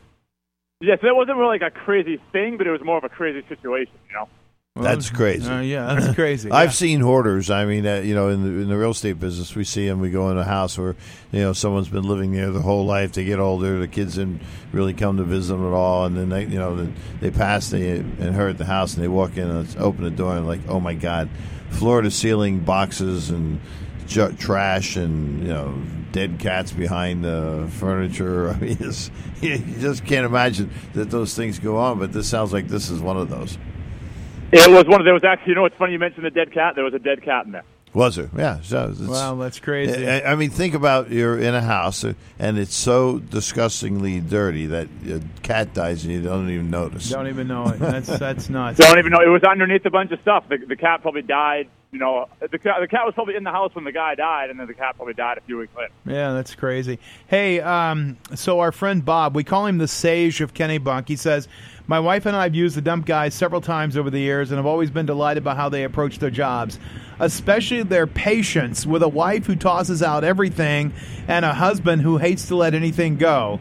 Yes, 0.85 0.99
that 1.03 1.17
wasn't 1.17 1.39
really 1.39 1.59
like 1.59 1.63
a 1.63 1.71
crazy 1.71 2.21
thing, 2.33 2.59
but 2.59 2.67
it 2.67 2.71
was 2.71 2.83
more 2.85 2.99
of 2.99 3.05
a 3.05 3.09
crazy 3.09 3.43
situation, 3.49 3.95
you 4.09 4.15
know. 4.15 4.29
That's 4.77 5.09
crazy. 5.09 5.49
Uh, 5.49 5.61
yeah, 5.61 5.95
that's 5.95 6.15
crazy. 6.17 6.51
I've 6.51 6.71
Yeah. 6.71 6.73
seen 6.73 7.01
hoarders. 7.01 7.49
I 7.49 7.65
mean, 7.65 7.87
uh, 7.87 8.01
you 8.01 8.13
know, 8.15 8.29
in 8.29 8.43
the 8.43 8.63
in 8.63 8.69
the 8.69 8.77
real 8.77 8.91
estate 8.91 9.21
business, 9.21 9.55
we 9.55 9.63
see 9.63 9.87
them. 9.87 10.01
We 10.01 10.11
go 10.11 10.31
in 10.31 10.37
a 10.37 10.43
house 10.43 10.77
where 10.77 10.97
you 11.31 11.41
know 11.43 11.53
someone's 11.53 11.89
been 11.89 12.03
living 12.03 12.33
there 12.33 12.51
their 12.51 12.61
whole 12.61 12.85
life. 12.85 13.13
They 13.13 13.25
get 13.25 13.39
older, 13.39 13.79
the 13.79 13.87
kids 13.87 14.17
didn't 14.17 14.43
really 14.73 14.93
come 14.93 15.17
to 15.19 15.23
visit 15.23 15.53
them 15.55 15.65
at 15.65 15.73
all, 15.73 16.07
and 16.07 16.17
then 16.17 16.29
they, 16.29 16.43
you 16.47 16.59
know, 16.59 16.75
then 16.75 16.95
they 17.21 17.31
pass 17.31 17.71
they 17.71 17.99
and 17.99 18.35
hurt 18.35 18.59
the 18.59 18.65
house, 18.65 18.95
and 18.95 19.03
they 19.05 19.09
walk 19.09 19.37
in 19.37 19.49
and 19.49 19.77
open 19.79 20.03
the 20.03 20.11
door 20.11 20.37
and 20.37 20.47
like, 20.49 20.61
oh 20.69 20.81
my 20.81 20.95
god, 20.95 21.29
floor 21.71 22.03
to 22.03 22.11
ceiling 22.11 22.59
boxes 22.59 23.31
and 23.31 23.61
ju- 24.07 24.33
trash 24.33 24.97
and 24.97 25.41
you 25.43 25.49
know 25.49 25.83
dead 26.13 26.39
cats 26.39 26.73
behind 26.73 27.25
the 27.25 27.69
furniture. 27.73 28.51
I 28.55 28.59
mean, 28.59 28.77
it's, 28.81 29.11
you 29.41 29.59
just 29.59 30.05
can't 30.05 30.25
imagine 30.25 30.71
that 30.95 31.11
those 31.11 31.35
things 31.35 31.59
go 31.59 31.77
on. 31.77 31.99
But 31.99 32.13
this 32.13 32.29
sounds 32.29 32.53
like 32.53 32.69
this 32.69 32.91
is 32.91 33.01
one 33.01 33.17
of 33.17 33.29
those. 33.29 33.59
It 34.53 34.71
was 34.71 34.87
one 34.87 35.01
of 35.01 35.05
there 35.05 35.15
was 35.15 35.25
actually 35.25 35.51
you 35.51 35.55
know 35.57 35.65
it's 35.65 35.77
funny 35.77 35.93
you 35.93 35.99
mentioned 35.99 36.25
the 36.25 36.31
dead 36.31 36.53
cat. 36.53 36.75
There 36.75 36.85
was 36.85 36.95
a 36.95 36.99
dead 36.99 37.23
cat 37.23 37.47
in 37.47 37.53
there. 37.53 37.65
Was 37.95 38.17
there? 38.17 38.29
Yeah. 38.37 38.61
So 38.61 38.93
Wow, 38.99 39.37
that's 39.37 39.61
crazy. 39.61 40.07
I, 40.07 40.33
I 40.33 40.35
mean, 40.35 40.51
think 40.51 40.75
about 40.75 41.11
you're 41.13 41.39
in 41.39 41.55
a 41.55 41.61
house 41.61 42.03
uh, 42.03 42.15
and 42.41 42.59
it's 42.59 42.75
so 42.75 43.21
disgustingly 43.21 44.21
dirty 44.21 44.67
that 44.67 44.89
a 45.07 45.23
cat 45.43 45.75
dies 45.75 46.05
and 46.05 46.13
you 46.13 46.21
don't 46.21 46.51
even 46.51 46.71
notice. 46.71 47.09
Don't 47.09 47.29
even 47.29 47.47
know 47.47 47.69
it. 47.69 47.79
That's 47.79 48.19
that's 48.19 48.51
nuts. 48.51 48.79
Don't 48.79 48.99
even 48.99 49.13
know 49.13 49.21
it 49.21 49.29
was 49.29 49.45
underneath 49.45 49.87
a 49.87 49.91
bunch 49.91 50.11
of 50.11 50.21
stuff. 50.21 50.49
The, 50.49 50.59
the 50.59 50.77
cat 50.77 51.03
probably 51.03 51.23
died. 51.23 51.69
You 51.95 52.01
know, 52.01 52.29
the 52.41 52.59
cat, 52.59 52.79
the 52.81 52.89
cat 52.89 53.05
was 53.05 53.15
probably 53.15 53.37
in 53.37 53.45
the 53.45 53.53
house 53.53 53.73
when 53.73 53.85
the 53.85 53.93
guy 53.93 54.17
died, 54.17 54.51
and 54.51 54.59
then 54.59 54.67
the 54.67 54.75
cat 54.75 54.97
probably 54.97 55.15
died 55.15 55.39
a 55.39 55.43
few 55.43 55.59
weeks 55.59 55.77
later. 55.77 55.93
Yeah, 56.05 56.33
that's 56.33 56.57
crazy. 56.57 56.99
Hey, 57.29 57.61
um, 57.61 58.17
so 58.35 58.59
our 58.59 58.73
friend 58.73 59.05
Bob, 59.05 59.37
we 59.37 59.45
call 59.45 59.67
him 59.67 59.79
the 59.79 59.87
sage 59.87 60.41
of 60.41 60.55
Kennebunk. 60.55 61.07
He 61.07 61.15
says, 61.15 61.47
My 61.87 62.01
wife 62.01 62.27
and 62.27 62.35
I 62.35 62.43
have 62.43 62.55
used 62.57 62.77
the 62.77 62.81
dump 62.81 63.07
guys 63.07 63.33
several 63.33 63.61
times 63.61 63.97
over 63.97 64.11
the 64.11 64.19
years 64.19 64.51
and 64.51 64.59
have 64.59 64.67
always 64.67 64.91
been 64.91 65.07
delighted 65.07 65.45
by 65.45 65.55
how 65.55 65.69
they 65.69 65.85
approach 65.85 66.19
their 66.19 66.31
jobs, 66.31 66.81
especially 67.21 67.85
their 67.85 68.09
patience 68.09 68.85
with 68.85 69.05
a 69.05 69.09
wife 69.09 69.47
who 69.47 69.55
tosses 69.55 70.03
out 70.03 70.25
everything 70.25 70.93
and 71.29 71.45
a 71.45 71.55
husband 71.55 72.03
who 72.03 72.19
hates 72.19 72.49
to 72.49 72.57
let 72.57 72.75
anything 72.75 73.19
go. 73.19 73.61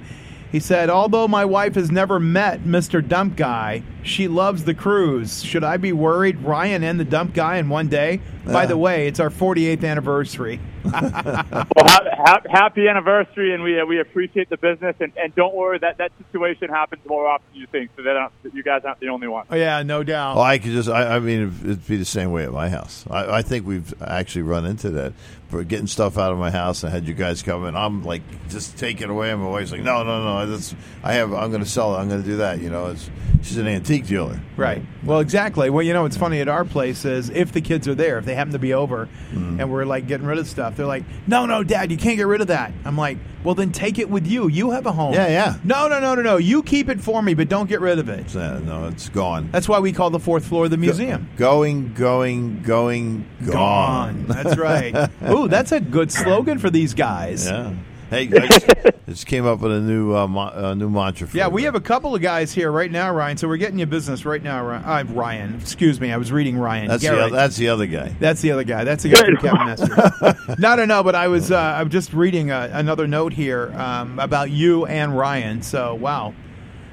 He 0.54 0.60
said, 0.60 0.92
Although 0.92 1.28
my 1.28 1.46
wife 1.46 1.74
has 1.74 1.90
never 1.90 2.20
met 2.20 2.62
Mr. 2.62 3.06
Dump 3.06 3.36
Guy, 3.36 3.82
she 4.04 4.28
loves 4.28 4.66
the 4.66 4.76
crews. 4.76 5.44
Should 5.44 5.64
I 5.64 5.78
be 5.78 5.92
worried? 5.92 6.42
Ryan 6.42 6.84
and 6.84 7.00
the 7.00 7.04
Dump 7.06 7.34
Guy 7.34 7.58
in 7.58 7.70
one 7.70 7.88
day? 7.88 8.22
By 8.46 8.68
the 8.68 8.78
way, 8.78 9.08
it's 9.08 9.20
our 9.20 9.32
48th 9.32 9.84
anniversary. 9.84 10.60
Well, 10.84 10.94
ha- 10.94 12.04
ha- 12.12 12.42
happy 12.50 12.88
anniversary, 12.88 13.54
and 13.54 13.64
we 13.64 13.80
uh, 13.80 13.86
we 13.86 14.00
appreciate 14.00 14.50
the 14.50 14.58
business. 14.58 14.96
And, 15.00 15.14
and 15.18 15.34
don't 15.36 15.56
worry 15.56 15.80
that 15.80 15.98
that 15.98 16.12
situation 16.18 16.70
happens 16.70 17.02
more 17.08 17.28
often 17.28 17.46
than 17.52 17.62
you 17.62 17.68
think. 17.68 17.92
So 17.96 18.04
that 18.04 18.32
you 18.54 18.64
guys 18.64 18.84
aren't 18.86 19.00
the 19.00 19.10
only 19.10 19.28
one. 19.28 19.46
Oh, 19.50 19.56
yeah, 19.56 19.84
no 19.84 20.04
doubt. 20.04 20.38
Oh, 20.38 20.42
I 20.42 20.58
could 20.58 20.72
just, 20.72 20.90
I, 20.90 21.16
I 21.16 21.20
mean, 21.20 21.56
it'd 21.64 21.88
be 21.88 21.98
the 21.98 22.06
same 22.06 22.32
way 22.32 22.44
at 22.44 22.52
my 22.52 22.70
house. 22.70 23.06
I, 23.10 23.38
I 23.38 23.42
think 23.42 23.66
we've 23.66 23.94
actually 24.02 24.44
run 24.44 24.66
into 24.66 24.90
that. 24.92 25.14
For 25.50 25.64
getting 25.64 25.86
stuff 25.86 26.18
out 26.18 26.32
of 26.32 26.40
my 26.40 26.50
house, 26.50 26.84
I 26.84 26.90
had 26.90 27.08
you 27.08 27.14
guys 27.14 27.44
come 27.44 27.68
in. 27.68 27.76
I'm 27.76 28.04
like, 28.04 28.24
just 28.50 28.76
taking 28.80 29.12
away. 29.12 29.30
And 29.30 29.40
my 29.40 29.50
wife's 29.50 29.72
like, 29.72 29.84
no, 29.84 30.02
no, 30.02 30.24
no. 30.24 30.50
That's, 30.50 30.74
I 31.04 31.14
have, 31.14 31.32
I'm 31.32 31.52
going 31.52 31.64
to 31.64 31.70
sell 31.70 31.94
it. 31.94 32.00
I'm 32.00 32.10
going 32.10 32.24
to 32.24 32.28
do 32.28 32.38
that. 32.38 32.60
You 32.60 32.72
know, 32.72 32.88
it's, 32.88 33.08
she's 33.44 33.58
an 33.58 33.68
antique 33.68 34.08
dealer. 34.08 34.40
Right. 34.58 34.82
Well, 35.04 35.20
exactly. 35.20 35.70
Well, 35.70 35.84
you 35.84 35.94
know, 35.94 36.02
what's 36.02 36.18
funny 36.18 36.42
at 36.42 36.48
our 36.48 36.66
place 36.66 37.06
is 37.06 37.30
if 37.30 37.52
the 37.52 37.62
kids 37.62 37.88
are 37.88 37.94
there, 37.94 38.18
if 38.18 38.26
they 38.26 38.34
happen 38.34 38.54
to 38.54 38.60
be 38.60 38.74
over, 38.74 39.08
and 39.32 39.72
we're 39.72 39.86
like 39.86 40.08
getting 40.08 40.26
rid 40.26 40.40
of 40.40 40.48
stuff, 40.48 40.73
stuff. 40.74 40.78
They're 40.78 40.86
like, 40.86 41.04
no, 41.28 41.46
no, 41.46 41.64
Dad, 41.64 41.92
you 41.92 41.98
can't 41.98 42.18
get 42.18 42.28
rid 42.28 42.42
of 42.42 42.48
that. 42.48 42.74
I'm 42.86 42.98
like, 42.98 43.18
well, 43.44 43.56
then 43.56 43.72
take 43.72 44.00
it 44.00 44.10
with 44.10 44.26
you. 44.26 44.48
You 44.48 44.72
have 44.72 44.86
a 44.86 44.92
home. 44.92 45.14
Yeah, 45.14 45.28
yeah. 45.28 45.58
No, 45.64 45.88
no, 45.88 46.00
no, 46.00 46.16
no, 46.16 46.22
no. 46.22 46.38
You 46.38 46.64
keep 46.64 46.90
it 46.90 47.02
for 47.02 47.22
me, 47.22 47.34
but 47.34 47.50
don't 47.50 47.68
get 47.68 47.82
rid 47.82 48.00
of 48.00 48.10
it. 48.10 48.36
Uh, 48.36 48.60
no, 48.60 48.88
it's 48.88 49.10
gone. 49.10 49.50
That's 49.52 49.68
why 49.68 49.80
we 49.80 49.92
call 49.92 50.10
the 50.10 50.20
fourth 50.20 50.46
floor 50.46 50.70
the 50.70 50.78
museum. 50.78 51.30
Going, 51.38 51.94
going, 51.94 52.62
going, 52.64 53.26
gone. 53.46 54.26
That's 54.28 54.58
right. 54.58 55.10
Ooh, 55.30 55.48
that's 55.48 55.72
a 55.72 55.80
good 55.80 56.12
slogan 56.12 56.60
for 56.60 56.70
these 56.70 56.94
guys. 56.94 57.48
Yeah. 57.48 57.74
Hey, 58.14 58.30
I 58.34 58.48
just, 58.48 58.68
just 59.08 59.28
came 59.28 59.46
up 59.46 59.60
with 59.60 59.72
a 59.72 59.80
new 59.80 60.16
uh, 60.16 60.28
mo- 60.28 60.52
uh, 60.54 60.74
new 60.76 60.90
mantra. 60.90 61.28
For 61.28 61.36
Yeah, 61.36 61.48
we 61.48 61.64
have 61.64 61.76
a 61.76 61.82
couple 61.82 62.14
of 62.14 62.22
guys 62.22 62.54
here 62.54 62.72
right 62.72 62.92
now, 62.92 63.12
Ryan. 63.12 63.38
So 63.38 63.48
we're 63.48 63.58
getting 63.58 63.80
you 63.80 63.86
business 63.86 64.24
right 64.24 64.42
now, 64.42 64.64
Ryan. 64.64 65.10
Uh, 65.10 65.14
Ryan. 65.14 65.56
Excuse 65.56 66.00
me, 66.00 66.12
I 66.12 66.18
was 66.18 66.32
reading 66.32 66.58
Ryan. 66.58 66.88
That's 66.88 67.02
the, 67.02 67.10
Garrett. 67.10 67.26
oth- 67.26 67.32
that's 67.32 67.58
the 67.58 67.70
other 67.70 67.88
guy. 67.88 68.16
That's 68.20 68.42
the 68.42 68.52
other 68.52 68.64
guy. 68.64 68.84
That's 68.84 69.04
the 69.04 69.10
guy 69.10 69.26
from 69.26 69.38
Cabin 69.38 69.66
Masters. 69.66 70.60
no, 70.60 70.76
no, 70.76 70.86
no. 70.86 71.04
But 71.04 71.16
I 71.16 71.28
was 71.28 71.52
uh, 71.52 71.58
I'm 71.60 71.90
just 71.90 72.14
reading 72.14 72.52
uh, 72.52 72.70
another 72.72 73.08
note 73.08 73.34
here 73.34 73.74
um, 73.76 74.20
about 74.20 74.52
you 74.52 74.86
and 74.86 75.18
Ryan. 75.18 75.62
So 75.62 75.96
wow, 75.96 76.34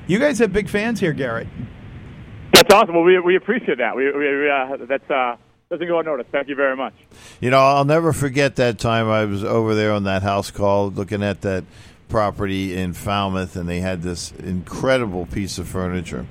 you 0.07 0.19
guys 0.19 0.39
have 0.39 0.53
big 0.53 0.69
fans 0.69 1.00
here, 1.00 1.12
Garrett. 1.12 1.49
That's 2.55 2.73
awesome. 2.73 2.95
Well, 2.95 3.05
we 3.05 3.19
we 3.21 3.37
appreciate 3.37 3.79
that. 3.79 3.95
We, 3.95 4.11
we 4.11 4.50
uh, 4.50 4.87
that's 4.87 5.11
uh, 5.11 5.37
doesn't 5.71 5.87
go 5.87 6.00
unnoticed. 6.00 6.31
Thank 6.31 6.49
you 6.49 6.57
very 6.57 6.77
much. 6.77 6.95
You 7.41 7.50
know, 7.50 7.61
I'll 7.61 7.85
never 7.85 8.12
forget 8.12 8.57
that 8.57 8.81
time 8.81 9.09
I 9.09 9.25
was 9.25 9.45
over 9.45 9.77
there 9.77 9.93
on 9.93 10.03
that 10.03 10.23
house 10.23 10.50
call 10.50 10.91
looking 10.91 11.23
at 11.23 11.43
that 11.43 11.65
property 12.09 12.77
in 12.77 12.93
Falmouth, 12.93 13.55
and 13.55 13.69
they 13.69 13.79
had 13.79 14.03
this 14.03 14.33
incredible 14.33 15.27
piece 15.27 15.59
of 15.59 15.69
furniture, 15.69 16.27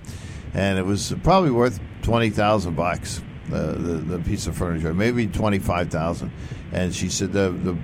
and 0.53 0.77
it 0.77 0.85
was 0.85 1.15
probably 1.23 1.51
worth 1.51 1.79
twenty 2.01 2.29
thousand 2.29 2.75
bucks. 2.75 3.21
The, 3.47 3.71
the 3.71 4.17
the 4.17 4.19
piece 4.19 4.45
of 4.45 4.57
furniture, 4.57 4.93
maybe 4.93 5.25
twenty 5.25 5.57
five 5.57 5.89
thousand, 5.89 6.33
and 6.73 6.93
she 6.93 7.07
said 7.07 7.31
the 7.31 7.49
the 7.49 7.77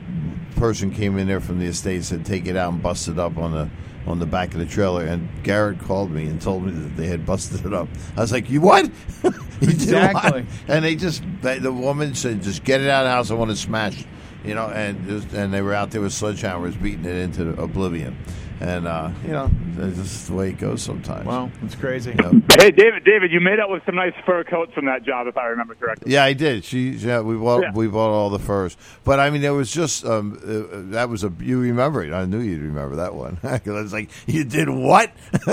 person 0.60 0.92
came 0.92 1.18
in 1.18 1.26
there 1.26 1.40
from 1.40 1.60
the 1.60 1.66
estate 1.66 2.04
said 2.04 2.26
take 2.26 2.46
it 2.48 2.56
out 2.56 2.72
and 2.74 2.84
bust 2.84 3.08
it 3.08 3.18
up 3.18 3.38
on 3.38 3.52
the 3.52 3.70
on 4.08 4.20
the 4.20 4.26
back 4.26 4.54
of 4.54 4.60
the 4.60 4.66
trailer, 4.66 5.04
and 5.06 5.28
Garrett 5.44 5.80
called 5.80 6.12
me 6.12 6.26
and 6.28 6.42
told 6.42 6.66
me 6.66 6.72
that 6.72 6.96
they 6.98 7.08
had 7.08 7.26
busted 7.26 7.66
it 7.66 7.74
up. 7.74 7.88
I 8.16 8.22
was 8.22 8.32
like, 8.32 8.50
"You 8.50 8.62
what? 8.62 8.86
you 9.24 9.32
Exactly. 9.62 10.42
what?" 10.42 10.46
And 10.68 10.86
they 10.86 10.96
just 10.96 11.24
they, 11.42 11.60
the 11.60 11.72
woman 11.74 12.14
said, 12.16 12.42
"Just 12.44 12.64
get 12.64 12.82
it 12.82 12.90
out 12.90 13.04
of 13.04 13.08
the 13.08 13.12
house. 13.12 13.32
I 13.32 13.34
want 13.36 13.52
it 13.52 13.58
smashed." 13.58 14.06
You 14.44 14.54
know, 14.54 14.68
and 14.70 15.08
just, 15.08 15.34
and 15.34 15.52
they 15.52 15.64
were 15.64 15.74
out 15.74 15.90
there 15.90 16.02
with 16.02 16.12
sledgehammers 16.12 16.80
beating 16.80 17.06
it 17.06 17.16
into 17.16 17.50
oblivion. 17.60 18.16
And 18.62 18.88
uh, 18.88 19.10
you 19.24 19.32
know, 19.32 19.50
that's 19.76 19.98
just 19.98 20.28
the 20.28 20.34
way 20.34 20.50
it 20.50 20.58
goes 20.58 20.82
sometimes. 20.82 21.26
Wow, 21.26 21.52
it's 21.62 21.76
crazy. 21.76 22.12
You 22.12 22.16
know? 22.24 22.42
Hey, 22.58 22.72
David, 22.72 23.04
David, 23.04 23.32
you 23.32 23.42
made 23.42 23.60
out 23.60 23.70
with 23.70 23.84
some 23.86 23.96
nice 23.96 24.14
fur 24.26 24.44
coats 24.46 24.74
from 24.74 24.86
that 24.86 25.04
job, 25.04 25.28
if 25.28 25.36
I 25.38 25.48
remember 25.48 25.76
correctly. 25.76 26.14
Yeah, 26.14 26.24
I 26.24 26.32
did. 26.34 26.64
She, 26.64 26.92
yeah, 26.92 27.20
we 27.20 27.36
bought 27.36 27.62
Yeah. 27.64 27.72
we 27.74 27.88
bought 27.88 28.12
all 28.12 28.30
the 28.30 28.40
furs, 28.40 28.78
but 29.04 29.20
I 29.20 29.30
mean, 29.30 29.44
it 29.44 29.50
was 29.50 29.72
just 29.74 30.06
um, 30.06 30.40
uh, 30.42 30.92
that 30.94 31.10
was 31.10 31.24
a 31.26 31.34
you 31.40 31.60
remember 31.60 32.02
it. 32.04 32.14
I 32.14 32.26
knew 32.26 32.40
you'd 32.40 32.62
remember 32.62 32.96
that 32.96 33.14
one. 33.14 33.40
I 33.44 33.60
was 33.66 33.92
like, 33.92 34.10
you 34.26 34.44
did 34.46 34.70
what? 34.70 35.12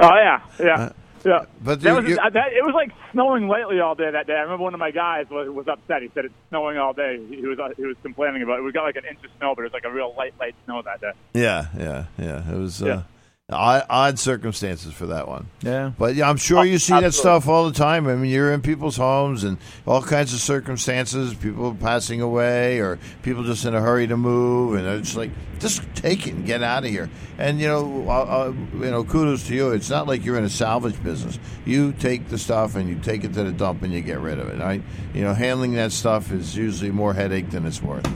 Oh 0.00 0.14
yeah, 0.14 0.40
yeah, 0.60 0.92
yeah. 1.24 1.32
Uh, 1.32 1.44
but 1.62 1.80
that 1.80 1.88
you- 1.90 1.94
was 1.96 2.08
you- 2.10 2.18
uh, 2.18 2.30
that, 2.30 2.52
it 2.52 2.64
was 2.64 2.74
like 2.74 2.90
snowing 3.12 3.48
lately 3.48 3.80
all 3.80 3.94
day 3.94 4.10
that 4.10 4.26
day. 4.26 4.34
I 4.34 4.40
remember 4.42 4.62
one 4.64 4.74
of 4.74 4.80
my 4.80 4.90
guys 4.90 5.26
was, 5.30 5.48
was 5.50 5.68
upset. 5.68 6.02
He 6.02 6.10
said 6.14 6.24
it's 6.26 6.34
snowing 6.50 6.78
all 6.78 6.92
day. 6.92 7.18
He 7.28 7.46
was 7.46 7.58
uh, 7.58 7.70
he 7.76 7.84
was 7.84 7.96
complaining 8.02 8.42
about 8.42 8.58
it. 8.58 8.62
We 8.62 8.72
got 8.72 8.84
like 8.84 8.96
an 8.96 9.04
inch 9.04 9.18
of 9.24 9.30
snow, 9.38 9.54
but 9.54 9.62
it 9.62 9.64
was 9.64 9.72
like 9.72 9.84
a 9.84 9.90
real 9.92 10.14
light, 10.16 10.34
light 10.40 10.54
snow 10.64 10.82
that 10.82 11.00
day. 11.00 11.12
Yeah, 11.34 11.66
yeah, 11.78 12.04
yeah. 12.18 12.52
It 12.52 12.58
was 12.58 12.80
Yeah. 12.80 12.92
uh, 12.92 13.02
odd, 13.50 13.86
odd 13.88 14.18
circumstances 14.18 14.92
for 14.92 15.06
that 15.06 15.26
one. 15.26 15.48
Yeah. 15.62 15.92
But 15.98 16.14
yeah, 16.14 16.28
I'm 16.28 16.36
sure 16.36 16.64
you 16.64 16.78
see 16.78 16.92
that 17.00 17.14
stuff 17.14 17.48
all 17.48 17.66
the 17.66 17.72
time. 17.72 18.06
I 18.06 18.14
mean, 18.14 18.30
you're 18.30 18.52
in 18.52 18.60
people's 18.60 18.96
homes 18.96 19.42
and 19.42 19.56
all 19.86 20.02
kinds 20.02 20.34
of 20.34 20.40
circumstances. 20.40 21.34
People 21.34 21.74
passing 21.74 22.20
away, 22.20 22.80
or 22.80 22.98
people 23.22 23.44
just 23.44 23.64
in 23.64 23.74
a 23.74 23.80
hurry 23.80 24.06
to 24.06 24.16
move, 24.16 24.74
and 24.74 24.86
it's 24.86 25.16
like 25.16 25.30
just 25.58 25.82
take 25.94 26.26
it 26.26 26.34
and 26.34 26.44
get 26.44 26.62
out 26.62 26.84
of 26.84 26.90
here. 26.90 27.08
And 27.38 27.58
you 27.58 27.68
know, 27.68 28.04
uh, 28.08 28.12
uh, 28.12 28.52
you 28.74 28.90
know, 28.90 29.02
kudos 29.04 29.46
to 29.46 29.54
you. 29.54 29.70
It's 29.70 29.88
not 29.88 30.06
like 30.06 30.24
you're 30.24 30.38
in 30.38 30.44
a 30.44 30.50
salvage 30.50 31.02
business. 31.02 31.38
You 31.64 31.92
take 31.92 32.28
the 32.28 32.38
stuff 32.38 32.74
and 32.74 32.88
you 32.88 32.98
take 32.98 33.24
it 33.24 33.32
to 33.32 33.44
the 33.44 33.52
dump 33.52 33.82
and 33.82 33.92
you 33.92 34.02
get 34.02 34.18
rid 34.18 34.38
of 34.38 34.48
it. 34.48 34.58
Right? 34.58 34.82
You 35.14 35.22
know, 35.22 35.32
handling 35.32 35.72
that 35.74 35.92
stuff 35.92 36.30
is 36.32 36.54
usually 36.54 36.90
more 36.90 37.14
headache 37.14 37.50
than 37.50 37.64
it's 37.64 37.82
worth. 37.82 38.06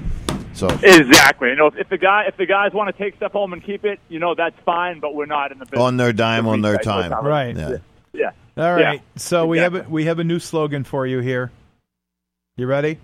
So 0.55 0.69
Exactly. 0.83 1.49
You 1.51 1.57
know, 1.57 1.67
if, 1.69 1.77
if 1.77 1.89
the 1.89 1.99
guy 1.99 2.25
if 2.29 2.37
the 2.37 2.47
guys 2.47 2.73
want 2.73 2.95
to 2.95 3.03
take 3.03 3.17
stuff 3.17 3.33
home 3.33 3.53
and 3.53 3.63
keep 3.65 3.85
it, 3.85 3.99
you 4.09 4.19
know, 4.19 4.35
that's 4.35 4.59
fine. 4.65 5.01
But 5.01 5.15
we're 5.15 5.27
not 5.27 5.53
in 5.53 5.59
the 5.59 5.65
business. 5.65 5.81
on 5.81 5.97
their 5.97 6.13
dime, 6.13 6.47
on 6.47 6.61
their 6.61 6.75
Right, 6.75 6.83
time. 6.83 7.13
right. 7.13 7.25
Right. 7.25 7.57
Yeah. 7.57 7.77
Yeah. 8.13 8.31
All 8.63 8.75
right. 8.75 8.97
Yeah, 8.97 9.01
so 9.17 9.47
we 9.47 9.59
have 9.59 9.75
a, 9.75 9.87
we 9.89 10.05
have 10.05 10.19
a 10.19 10.25
new 10.25 10.39
slogan 10.39 10.85
for 10.85 11.07
you 11.07 11.21
here. 11.21 11.51
You 12.57 12.67
ready? 12.67 12.99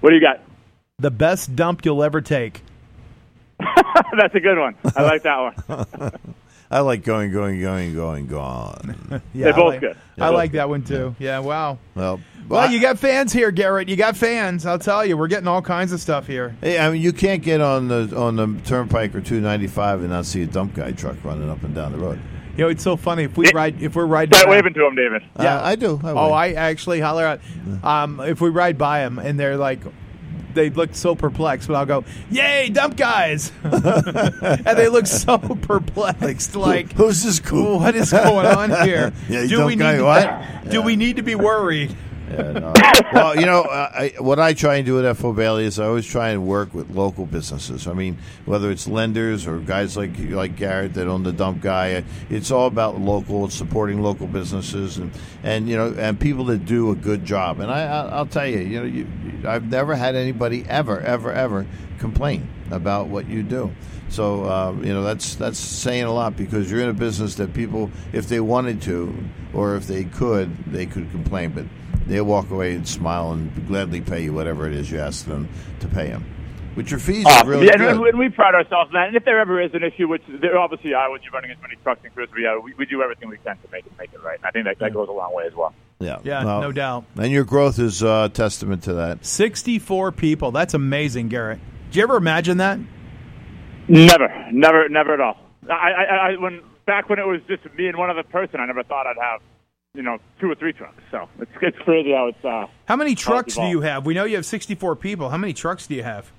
What 0.00 0.10
do 0.10 0.14
you 0.16 0.22
got? 0.22 0.40
The 1.00 1.10
best 1.10 1.56
dump 1.56 1.84
you'll 1.84 2.04
ever 2.04 2.20
take. 2.20 2.62
that's 3.58 4.34
a 4.34 4.40
good 4.40 4.56
one. 4.58 4.76
I 4.94 5.02
like 5.02 5.24
that 5.24 5.38
one. 5.68 6.12
I 6.70 6.80
like 6.80 7.02
going, 7.02 7.32
going, 7.32 7.60
going, 7.60 7.94
going, 7.94 8.26
gone. 8.26 9.22
Yeah, 9.34 9.44
They're 9.46 9.54
I 9.54 9.56
both 9.56 9.68
like, 9.72 9.80
good. 9.80 9.96
I 10.18 10.20
They're 10.28 10.30
like 10.32 10.52
that 10.52 10.68
one 10.68 10.82
too. 10.84 11.14
Yeah. 11.18 11.38
Wow. 11.38 11.78
Well, 11.94 12.20
Well, 12.48 12.70
you 12.70 12.80
got 12.80 12.98
fans 12.98 13.32
here, 13.32 13.50
Garrett. 13.50 13.88
You 13.88 13.96
got 13.96 14.16
fans. 14.16 14.66
I'll 14.66 14.78
tell 14.78 15.04
you, 15.04 15.16
we're 15.16 15.28
getting 15.28 15.48
all 15.48 15.62
kinds 15.62 15.92
of 15.92 16.00
stuff 16.00 16.26
here. 16.26 16.56
Hey, 16.60 16.78
I 16.78 16.90
mean, 16.90 17.00
you 17.00 17.12
can't 17.12 17.42
get 17.42 17.60
on 17.62 17.88
the 17.88 18.12
on 18.16 18.36
the 18.36 18.60
Turnpike 18.66 19.14
or 19.14 19.20
295 19.20 20.00
and 20.00 20.10
not 20.10 20.26
see 20.26 20.42
a 20.42 20.46
dump 20.46 20.74
guy 20.74 20.92
truck 20.92 21.16
running 21.24 21.48
up 21.48 21.62
and 21.62 21.74
down 21.74 21.92
the 21.92 21.98
road. 21.98 22.20
You 22.56 22.64
know, 22.64 22.70
it's 22.70 22.82
so 22.82 22.96
funny 22.96 23.22
if 23.24 23.36
we 23.38 23.46
It- 23.46 23.54
ride 23.54 23.80
if 23.82 23.94
we're 23.96 24.04
riding. 24.06 24.34
Start 24.34 24.46
by- 24.48 24.56
waving 24.56 24.74
to 24.74 24.86
him, 24.86 24.94
David. 24.94 25.22
Yeah. 25.38 25.58
Uh, 25.58 25.64
I 25.68 25.76
do. 25.76 26.00
I 26.04 26.10
Oh. 26.10 26.32
I 26.32 26.52
actually 26.52 27.00
holler 27.00 27.24
out. 27.24 27.40
Um, 27.82 28.20
if 28.20 28.40
we 28.40 28.50
ride 28.50 28.76
by 28.76 29.00
them 29.00 29.18
and 29.18 29.38
they're 29.40 29.56
like, 29.56 29.80
they 30.58 30.70
look 30.70 30.94
so 30.94 31.14
perplexed, 31.14 31.68
but 31.68 31.74
I'll 31.76 31.86
go, 31.86 32.04
"Yay, 32.30 32.68
dump 32.70 32.96
guys!" 32.96 33.52
and 33.62 34.78
they 34.78 34.88
look 34.88 35.06
so 35.06 35.38
perplexed, 35.38 36.56
like, 36.56 36.92
who's 36.92 37.22
this 37.22 37.40
cool? 37.40 37.78
"What 37.78 37.94
is 37.94 38.10
going 38.10 38.46
on 38.46 38.70
here? 38.86 39.12
Yeah, 39.28 39.46
do 39.46 39.64
we 39.66 39.76
guy, 39.76 39.92
need 39.92 39.98
to, 39.98 40.04
what? 40.04 40.70
Do 40.70 40.82
we 40.82 40.96
need 40.96 41.16
to 41.16 41.22
be 41.22 41.34
worried?" 41.34 41.94
Yeah, 42.30 42.52
no. 42.52 42.72
well, 43.12 43.36
you 43.38 43.46
know, 43.46 43.62
uh, 43.62 43.90
I, 43.92 44.12
what 44.18 44.38
I 44.38 44.52
try 44.52 44.76
and 44.76 44.86
do 44.86 45.04
at 45.04 45.16
FO 45.16 45.32
Bailey 45.32 45.64
is 45.64 45.78
I 45.78 45.86
always 45.86 46.06
try 46.06 46.30
and 46.30 46.46
work 46.46 46.74
with 46.74 46.90
local 46.90 47.26
businesses. 47.26 47.86
I 47.86 47.92
mean, 47.92 48.18
whether 48.44 48.70
it's 48.70 48.86
lenders 48.86 49.46
or 49.46 49.58
guys 49.58 49.96
like 49.96 50.18
like 50.18 50.56
Garrett 50.56 50.94
that 50.94 51.06
own 51.06 51.22
the 51.22 51.32
dump 51.32 51.60
guy, 51.60 51.94
uh, 51.94 52.02
it's 52.30 52.50
all 52.50 52.66
about 52.66 53.00
local, 53.00 53.48
supporting 53.48 54.02
local 54.02 54.26
businesses 54.26 54.98
and 54.98 55.12
and 55.42 55.68
you 55.68 55.76
know 55.76 55.94
and 55.98 56.18
people 56.18 56.44
that 56.46 56.64
do 56.66 56.90
a 56.90 56.94
good 56.94 57.24
job. 57.24 57.60
And 57.60 57.70
I, 57.70 57.82
I 57.84 58.08
I'll 58.08 58.26
tell 58.26 58.46
you, 58.46 58.58
you 58.58 58.80
know, 58.80 58.86
you, 58.86 59.06
I've 59.48 59.70
never 59.70 59.94
had 59.94 60.14
anybody 60.14 60.64
ever, 60.68 61.00
ever, 61.00 61.32
ever 61.32 61.66
complain 61.98 62.48
about 62.70 63.08
what 63.08 63.28
you 63.28 63.42
do. 63.42 63.72
So 64.10 64.44
uh, 64.44 64.72
you 64.80 64.92
know 64.92 65.02
that's 65.02 65.34
that's 65.34 65.58
saying 65.58 66.04
a 66.04 66.12
lot 66.12 66.36
because 66.36 66.70
you're 66.70 66.80
in 66.80 66.88
a 66.88 66.94
business 66.94 67.34
that 67.36 67.52
people, 67.52 67.90
if 68.12 68.28
they 68.28 68.40
wanted 68.40 68.80
to 68.82 69.14
or 69.52 69.76
if 69.76 69.86
they 69.86 70.04
could, 70.04 70.56
they 70.66 70.86
could 70.86 71.10
complain, 71.10 71.50
but 71.50 71.64
they'll 72.08 72.24
walk 72.24 72.50
away 72.50 72.74
and 72.74 72.86
smile 72.88 73.32
and 73.32 73.66
gladly 73.68 74.00
pay 74.00 74.24
you 74.24 74.32
whatever 74.32 74.66
it 74.66 74.74
is 74.74 74.90
you 74.90 74.98
ask 74.98 75.26
them 75.26 75.48
to 75.80 75.88
pay 75.88 76.08
them. 76.08 76.24
With 76.76 76.90
your 76.92 77.00
fees, 77.00 77.26
are 77.26 77.44
really 77.44 77.66
yeah, 77.66 77.72
and, 77.72 77.98
good. 77.98 78.08
and 78.10 78.18
we 78.18 78.28
pride 78.28 78.54
ourselves 78.54 78.88
on 78.90 78.92
that. 78.92 79.08
And 79.08 79.16
if 79.16 79.24
there 79.24 79.40
ever 79.40 79.60
is 79.60 79.74
an 79.74 79.82
issue, 79.82 80.06
which 80.06 80.22
there 80.28 80.56
obviously 80.56 80.94
are, 80.94 81.10
when 81.10 81.20
you're 81.22 81.32
running 81.32 81.50
as 81.50 81.56
many 81.60 81.74
trucks 81.82 82.00
and 82.04 82.14
crews 82.14 82.28
as 82.30 82.36
we 82.36 82.46
are, 82.46 82.60
we, 82.60 82.72
we 82.74 82.86
do 82.86 83.02
everything 83.02 83.28
we 83.28 83.36
can 83.38 83.56
to 83.56 83.68
make 83.72 83.84
it 83.84 83.92
make 83.98 84.12
it 84.12 84.22
right. 84.22 84.36
And 84.38 84.46
I 84.46 84.50
think 84.50 84.64
that, 84.66 84.78
that 84.78 84.94
goes 84.94 85.08
a 85.08 85.12
long 85.12 85.34
way 85.34 85.44
as 85.46 85.54
well. 85.54 85.74
yeah, 85.98 86.18
Yeah, 86.22 86.44
Well, 86.44 86.60
no 86.60 86.70
doubt. 86.70 87.04
And 87.16 87.32
your 87.32 87.42
growth 87.42 87.80
is 87.80 88.04
uh, 88.04 88.28
testament 88.28 88.84
to 88.84 88.92
that. 88.94 89.24
Sixty-four 89.24 90.12
people. 90.12 90.52
That's 90.52 90.74
amazing, 90.74 91.28
Garrett. 91.28 91.58
Did 91.90 91.96
you 91.96 92.02
ever 92.04 92.16
imagine 92.16 92.58
that? 92.58 92.78
Never, 93.88 94.28
never, 94.52 94.88
never 94.88 95.14
at 95.14 95.20
all. 95.20 95.36
I, 95.68 95.72
I, 95.72 96.04
I 96.30 96.36
when 96.36 96.60
back 96.86 97.08
when 97.08 97.18
it 97.18 97.26
was 97.26 97.40
just 97.48 97.64
me 97.76 97.88
and 97.88 97.96
one 97.98 98.08
other 98.10 98.22
person, 98.22 98.60
I 98.60 98.66
never 98.66 98.84
thought 98.84 99.06
I'd 99.06 99.16
have, 99.20 99.40
you 99.94 100.02
know, 100.02 100.18
two 100.40 100.50
or 100.50 100.54
three 100.54 100.72
trucks. 100.72 101.02
So 101.10 101.28
it's 101.40 101.50
it's 101.62 101.78
crazy 101.78 102.12
how 102.12 102.28
it's 102.28 102.44
uh, 102.44 102.66
How 102.86 102.96
many 102.96 103.14
trucks 103.14 103.54
do 103.54 103.62
you 103.66 103.80
have? 103.80 104.06
We 104.06 104.14
know 104.14 104.24
you 104.24 104.36
have 104.36 104.46
sixty-four 104.46 104.96
people. 104.96 105.30
How 105.30 105.36
many 105.38 105.52
trucks 105.52 105.86
do 105.86 105.94
you 105.94 106.02
have? 106.02 106.30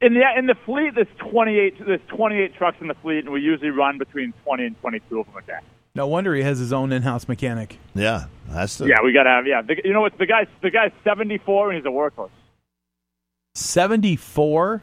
in 0.00 0.14
the 0.14 0.22
in 0.36 0.46
the 0.46 0.54
fleet. 0.64 0.94
There's 0.94 1.06
28 1.18 1.86
there's 1.86 2.00
28 2.08 2.54
trucks 2.54 2.78
in 2.80 2.88
the 2.88 2.94
fleet, 2.94 3.24
and 3.24 3.30
we 3.30 3.40
usually 3.40 3.70
run 3.70 3.98
between 3.98 4.32
20 4.44 4.66
and 4.66 4.80
22 4.80 5.20
of 5.20 5.26
them 5.26 5.36
a 5.36 5.42
day. 5.42 5.58
No 5.94 6.06
wonder 6.06 6.34
he 6.34 6.42
has 6.42 6.58
his 6.58 6.72
own 6.72 6.92
in-house 6.92 7.28
mechanic. 7.28 7.78
Yeah, 7.94 8.26
that's 8.48 8.78
the 8.78 8.86
Yeah, 8.86 9.02
we 9.04 9.12
gotta 9.12 9.30
have 9.30 9.46
yeah. 9.46 9.62
The, 9.62 9.76
you 9.84 9.92
know 9.92 10.00
what? 10.00 10.16
The 10.18 10.26
guy's 10.26 10.46
the 10.62 10.70
guy's 10.70 10.92
74 11.04 11.70
and 11.70 11.76
he's 11.76 11.86
a 11.86 11.88
workhorse. 11.94 12.30
Seventy-four. 13.54 14.74
and 14.74 14.80
there's 14.80 14.82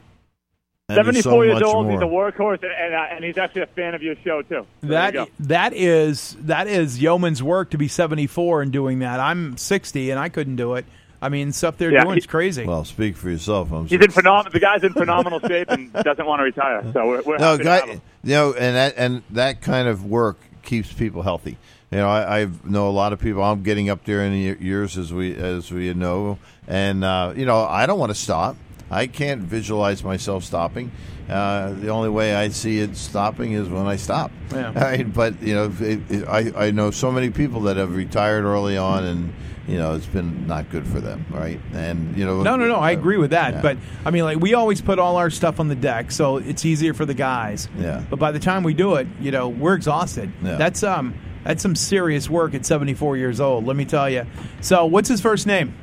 so 0.90 1.42
years 1.42 1.62
old. 1.62 1.86
more. 1.86 1.92
He's 1.92 2.00
a 2.00 2.04
workhorse, 2.04 2.62
and 2.62 2.72
and, 2.72 2.94
uh, 2.94 3.06
and 3.10 3.24
he's 3.24 3.36
actually 3.36 3.62
a 3.62 3.66
fan 3.66 3.94
of 3.94 4.02
your 4.02 4.16
show 4.24 4.40
too. 4.42 4.66
So 4.80 4.86
That 4.88 5.28
that 5.40 5.72
is 5.74 6.34
that 6.40 6.66
is 6.66 7.00
yeoman's 7.00 7.42
work 7.42 7.70
to 7.70 7.78
be 7.78 7.88
74 7.88 8.62
and 8.62 8.72
doing 8.72 9.00
that. 9.00 9.20
I'm 9.20 9.56
60 9.58 10.10
and 10.10 10.18
I 10.18 10.28
couldn't 10.30 10.56
do 10.56 10.74
it. 10.74 10.86
I 11.20 11.28
mean, 11.28 11.52
stuff 11.52 11.76
they're 11.76 11.90
Yeah, 11.92 12.04
doing 12.04 12.14
he- 12.14 12.20
is 12.20 12.26
crazy. 12.26 12.64
Well, 12.64 12.84
speak 12.84 13.16
for 13.16 13.28
yourself. 13.28 13.70
I'm 13.72 13.86
He's 13.86 14.00
in 14.00 14.10
phenomenal. 14.10 14.52
The 14.52 14.60
guy's 14.60 14.82
in 14.84 14.92
phenomenal 14.94 15.40
shape 15.40 15.68
and 15.68 15.92
doesn't 15.92 16.24
want 16.24 16.40
to 16.40 16.44
retire. 16.44 16.82
So 16.92 17.06
we're, 17.06 17.22
we're 17.22 17.38
no, 17.38 17.52
happy 17.52 17.64
to 17.64 17.70
have 17.70 17.84
guy, 17.84 17.90
him. 17.92 18.00
you 18.24 18.34
know, 18.34 18.52
and 18.54 18.76
that 18.76 18.94
and 18.96 19.22
that 19.30 19.60
kind 19.60 19.88
of 19.88 20.06
work 20.06 20.38
keeps 20.62 20.90
people 20.92 21.22
healthy. 21.22 21.58
You 21.90 21.98
know, 21.98 22.08
I, 22.08 22.42
I 22.42 22.48
know 22.64 22.88
a 22.88 22.92
lot 22.92 23.12
of 23.12 23.18
people. 23.20 23.42
I'm 23.42 23.62
getting 23.62 23.90
up 23.90 24.04
there 24.04 24.22
in 24.24 24.32
the 24.32 24.56
years 24.64 24.96
as 24.96 25.12
we 25.12 25.34
as 25.34 25.70
we 25.70 25.92
know, 25.92 26.38
and 26.66 27.04
uh, 27.04 27.32
you 27.36 27.44
know, 27.44 27.64
I 27.64 27.84
don't 27.86 27.98
want 27.98 28.10
to 28.10 28.18
stop. 28.18 28.56
I 28.90 29.06
can't 29.06 29.42
visualize 29.42 30.02
myself 30.02 30.44
stopping. 30.44 30.90
Uh, 31.28 31.72
the 31.74 31.88
only 31.88 32.08
way 32.08 32.34
I 32.34 32.48
see 32.48 32.78
it 32.80 32.96
stopping 32.96 33.52
is 33.52 33.68
when 33.68 33.86
I 33.86 33.96
stop. 33.96 34.30
Yeah. 34.50 34.72
Right? 34.74 35.12
But 35.12 35.42
you 35.42 35.54
know, 35.54 35.72
it, 35.80 36.00
it, 36.10 36.28
I 36.28 36.66
I 36.66 36.70
know 36.70 36.90
so 36.90 37.12
many 37.12 37.30
people 37.30 37.62
that 37.62 37.76
have 37.76 37.94
retired 37.94 38.44
early 38.44 38.78
on, 38.78 39.04
and 39.04 39.34
you 39.66 39.76
know, 39.76 39.94
it's 39.94 40.06
been 40.06 40.46
not 40.46 40.70
good 40.70 40.86
for 40.86 41.00
them, 41.00 41.26
right? 41.30 41.60
And 41.74 42.16
you 42.16 42.24
know, 42.24 42.42
No, 42.42 42.56
no, 42.56 42.66
no. 42.66 42.76
I 42.76 42.92
agree 42.92 43.18
with 43.18 43.30
that. 43.30 43.54
Yeah. 43.54 43.60
But 43.62 43.76
I 44.06 44.10
mean, 44.10 44.24
like 44.24 44.38
we 44.40 44.54
always 44.54 44.80
put 44.80 44.98
all 44.98 45.16
our 45.16 45.28
stuff 45.28 45.60
on 45.60 45.68
the 45.68 45.74
deck, 45.76 46.10
so 46.10 46.38
it's 46.38 46.64
easier 46.64 46.94
for 46.94 47.04
the 47.04 47.12
guys. 47.14 47.68
Yeah. 47.78 48.02
But 48.08 48.18
by 48.18 48.32
the 48.32 48.38
time 48.40 48.62
we 48.62 48.72
do 48.72 48.94
it, 48.94 49.06
you 49.20 49.30
know, 49.30 49.50
we're 49.50 49.74
exhausted. 49.74 50.32
Yeah. 50.42 50.56
That's 50.56 50.82
um, 50.82 51.14
that's 51.44 51.62
some 51.62 51.76
serious 51.76 52.30
work 52.30 52.54
at 52.54 52.64
74 52.64 53.18
years 53.18 53.38
old. 53.40 53.66
Let 53.66 53.76
me 53.76 53.84
tell 53.84 54.08
you. 54.08 54.24
So, 54.62 54.86
what's 54.86 55.08
his 55.10 55.20
first 55.20 55.46
name? 55.46 55.74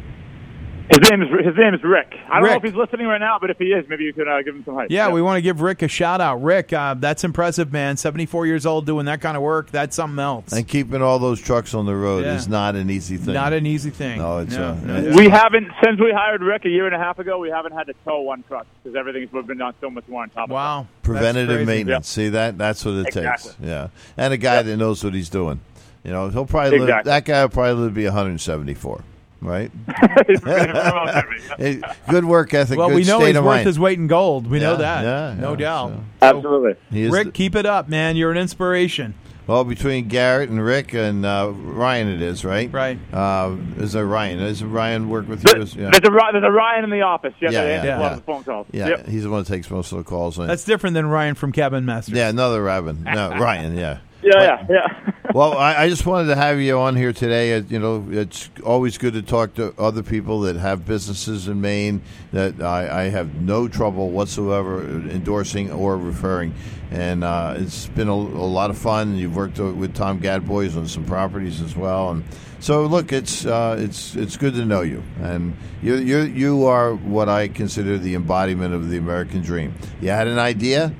His 0.99 1.09
name 1.09 1.21
is 1.21 1.45
his 1.45 1.55
name 1.57 1.73
is 1.73 1.83
Rick. 1.83 2.13
I 2.29 2.39
don't 2.39 2.49
know 2.49 2.55
if 2.55 2.63
he's 2.63 2.73
listening 2.73 3.07
right 3.07 3.19
now, 3.19 3.37
but 3.39 3.49
if 3.49 3.57
he 3.57 3.65
is, 3.65 3.87
maybe 3.89 4.05
you 4.05 4.13
could 4.13 4.27
uh, 4.27 4.41
give 4.43 4.55
him 4.55 4.63
some 4.63 4.75
hype. 4.75 4.89
Yeah, 4.91 5.09
we 5.09 5.21
want 5.21 5.37
to 5.37 5.41
give 5.41 5.61
Rick 5.61 5.81
a 5.81 5.87
shout 5.87 6.21
out. 6.21 6.41
Rick, 6.41 6.71
uh, 6.73 6.93
that's 6.93 7.23
impressive, 7.23 7.73
man. 7.73 7.97
74 7.97 8.45
years 8.47 8.65
old 8.65 8.85
doing 8.85 9.05
that 9.07 9.19
kind 9.19 9.35
of 9.35 9.43
work. 9.43 9.71
That's 9.71 9.95
something 9.95 10.19
else. 10.19 10.53
and 10.53 10.67
keeping 10.67 11.01
all 11.01 11.19
those 11.19 11.41
trucks 11.41 11.73
on 11.73 11.85
the 11.85 11.95
road 11.95 12.23
Yeah. 12.23 12.35
is 12.35 12.47
not 12.47 12.75
an 12.75 12.89
easy 12.89 13.17
thing. 13.17 13.33
Not 13.33 13.51
an 13.53 13.65
easy 13.65 13.89
thing. 13.89 14.19
No, 14.19 14.37
it's, 14.39 14.55
uh, 14.55 14.75
no, 14.83 14.95
it's- 14.97 15.15
We 15.17 15.27
haven't 15.27 15.67
since 15.83 15.99
we 15.99 16.11
hired 16.11 16.41
Rick 16.41 16.65
a 16.65 16.69
year 16.69 16.85
and 16.85 16.95
a 16.95 16.99
half 16.99 17.19
ago. 17.19 17.39
We 17.39 17.49
haven't 17.49 17.73
had 17.73 17.87
to 17.87 17.93
tow 18.05 18.21
one 18.21 18.43
truck 18.47 18.65
because 18.83 18.95
everything's 18.95 19.29
been 19.45 19.57
done 19.57 19.73
so 19.81 19.89
much 19.89 20.07
more 20.07 20.23
on 20.23 20.29
top. 20.29 20.45
of 20.45 20.51
Wow. 20.51 20.87
That's 20.89 21.03
preventative 21.03 21.57
crazy. 21.57 21.65
maintenance. 21.65 22.07
See 22.07 22.29
that? 22.29 22.57
That's 22.57 22.85
what 22.85 22.93
it 22.95 23.07
Exactly. 23.07 23.51
takes. 23.51 23.57
Yeah, 23.61 23.87
and 24.17 24.33
a 24.33 24.37
guy 24.37 24.61
that 24.61 24.77
knows 24.77 25.03
what 25.03 25.13
he's 25.13 25.29
doing. 25.29 25.59
You 26.03 26.11
know, 26.11 26.29
he'll 26.29 26.45
probably 26.45 26.79
live, 26.79 27.03
that 27.05 27.25
guy 27.25 27.41
will 27.41 27.49
probably 27.49 27.73
live 27.73 27.91
to 27.91 27.95
be 27.95 28.05
174. 28.05 28.95
Right? 28.95 28.99
it. 28.99 29.05
Hey, 31.57 31.81
good 32.09 32.25
work 32.25 32.53
ethic. 32.53 32.77
Well, 32.77 32.89
good 32.89 32.95
we 32.95 33.03
know 33.03 33.19
state 33.19 33.27
he's 33.27 33.35
worth 33.35 33.45
mind. 33.45 33.67
his 33.67 33.79
weight 33.79 33.99
in 33.99 34.07
gold. 34.07 34.47
We 34.47 34.59
know 34.59 34.77
that. 34.77 35.03
yeah, 35.03 35.35
no 35.39 35.51
yeah, 35.51 35.55
doubt. 35.57 35.89
so- 35.91 36.03
Absolutely. 36.21 36.75
He 36.91 37.03
is 37.03 37.11
Rick, 37.11 37.25
the- 37.27 37.31
keep 37.31 37.55
it 37.55 37.65
up, 37.65 37.87
man. 37.89 38.15
You're 38.15 38.31
an 38.31 38.37
inspiration. 38.37 39.13
well, 39.47 39.63
between 39.63 40.07
Garrett 40.07 40.49
and 40.49 40.63
Rick 40.63 40.93
and 40.95 41.23
uh, 41.25 41.51
Ryan, 41.53 42.07
it 42.07 42.21
is 42.21 42.43
right. 42.43 42.71
Right. 42.71 42.97
Uh, 43.13 43.55
is 43.77 43.93
there 43.93 44.05
Ryan? 44.05 44.39
Does 44.39 44.63
Ryan 44.63 45.09
work 45.09 45.27
with 45.27 45.43
you? 45.47 45.53
There's, 45.53 45.75
Yeah. 45.75 45.91
there's 45.91 46.03
a 46.03 46.31
there's 46.31 46.43
a 46.43 46.51
Ryan 46.51 46.83
in 46.85 46.89
the 46.89 47.01
office. 47.01 47.33
Yeah, 47.39 47.51
Yeah, 47.51 47.63
they 47.63 47.69
yeah, 47.75 47.83
yeah. 47.85 47.97
a 47.97 48.01
lot 48.01 48.11
of 48.13 48.17
the 48.19 48.23
phone 48.23 48.43
calls. 48.43 48.67
Yeah, 48.71 48.87
Yep. 48.87 49.07
he's 49.07 49.23
the 49.23 49.29
one 49.29 49.43
that 49.43 49.47
takes 49.49 49.69
most 49.69 49.91
of 49.91 49.99
the 49.99 50.03
calls. 50.03 50.39
In. 50.39 50.47
That's 50.47 50.63
different 50.65 50.95
than 50.95 51.05
Ryan 51.07 51.35
from 51.35 51.51
Cabin 51.51 51.85
Masters. 51.85 52.15
yeah, 52.17 52.29
another 52.29 52.63
Robin. 52.63 53.03
No, 53.03 53.29
Ryan. 53.37 53.77
Yeah. 53.77 53.99
Yeah, 54.25 54.41
yeah, 54.41 54.65
yeah. 54.69 55.11
well, 55.35 55.53
I, 55.55 55.83
I 55.83 55.89
just 55.89 56.05
wanted 56.07 56.29
to 56.29 56.35
have 56.35 56.59
you 56.59 56.79
on 56.79 56.95
here 56.95 57.13
today. 57.13 57.53
Uh, 57.57 57.61
You 57.69 57.77
know, 57.77 58.07
it's 58.09 58.49
always 58.65 58.97
good 58.97 59.13
to 59.13 59.21
talk 59.21 59.53
to 59.55 59.73
other 59.77 60.01
people 60.01 60.41
that 60.41 60.55
have 60.55 60.83
businesses 60.83 61.47
in 61.47 61.61
Maine 61.61 62.01
that 62.31 62.59
I, 62.59 63.03
I 63.03 63.09
have 63.09 63.35
no 63.35 63.67
trouble 63.67 64.09
whatsoever 64.09 64.81
endorsing 64.83 65.71
or 65.71 65.95
referring. 65.95 66.55
And 66.89 67.23
uh, 67.23 67.53
it's 67.57 67.85
been 67.87 68.07
a, 68.07 68.13
a 68.13 68.49
lot 68.49 68.71
of 68.71 68.79
fun. 68.79 69.15
You've 69.15 69.35
worked 69.35 69.59
with 69.59 69.93
Tom 69.93 70.19
Gadboys 70.19 70.75
on 70.75 70.87
some 70.87 71.05
properties 71.05 71.61
as 71.61 71.75
well, 71.75 72.09
and 72.11 72.23
so 72.59 72.85
look, 72.85 73.11
it's 73.13 73.45
uh, 73.45 73.75
it's 73.79 74.15
it's 74.15 74.37
good 74.37 74.53
to 74.55 74.65
know 74.65 74.81
you, 74.81 75.03
and 75.21 75.55
you 75.83 75.95
you 75.97 76.19
you 76.21 76.65
are 76.65 76.93
what 76.95 77.27
I 77.27 77.47
consider 77.47 77.97
the 77.97 78.15
embodiment 78.15 78.73
of 78.73 78.89
the 78.89 78.97
American 78.97 79.41
dream. 79.41 79.73
You 80.01 80.09
had 80.09 80.27
an 80.27 80.39
idea, 80.39 80.93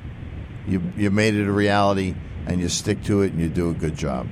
you 0.67 0.82
you 0.98 1.12
made 1.12 1.36
it 1.36 1.48
a 1.48 1.51
reality, 1.51 2.15
and 2.48 2.60
you 2.60 2.70
stick 2.70 3.04
to 3.04 3.22
it, 3.22 3.32
and 3.34 3.42
you 3.42 3.50
do 3.50 3.70
a 3.70 3.74
good 3.74 3.96
job. 3.96 4.28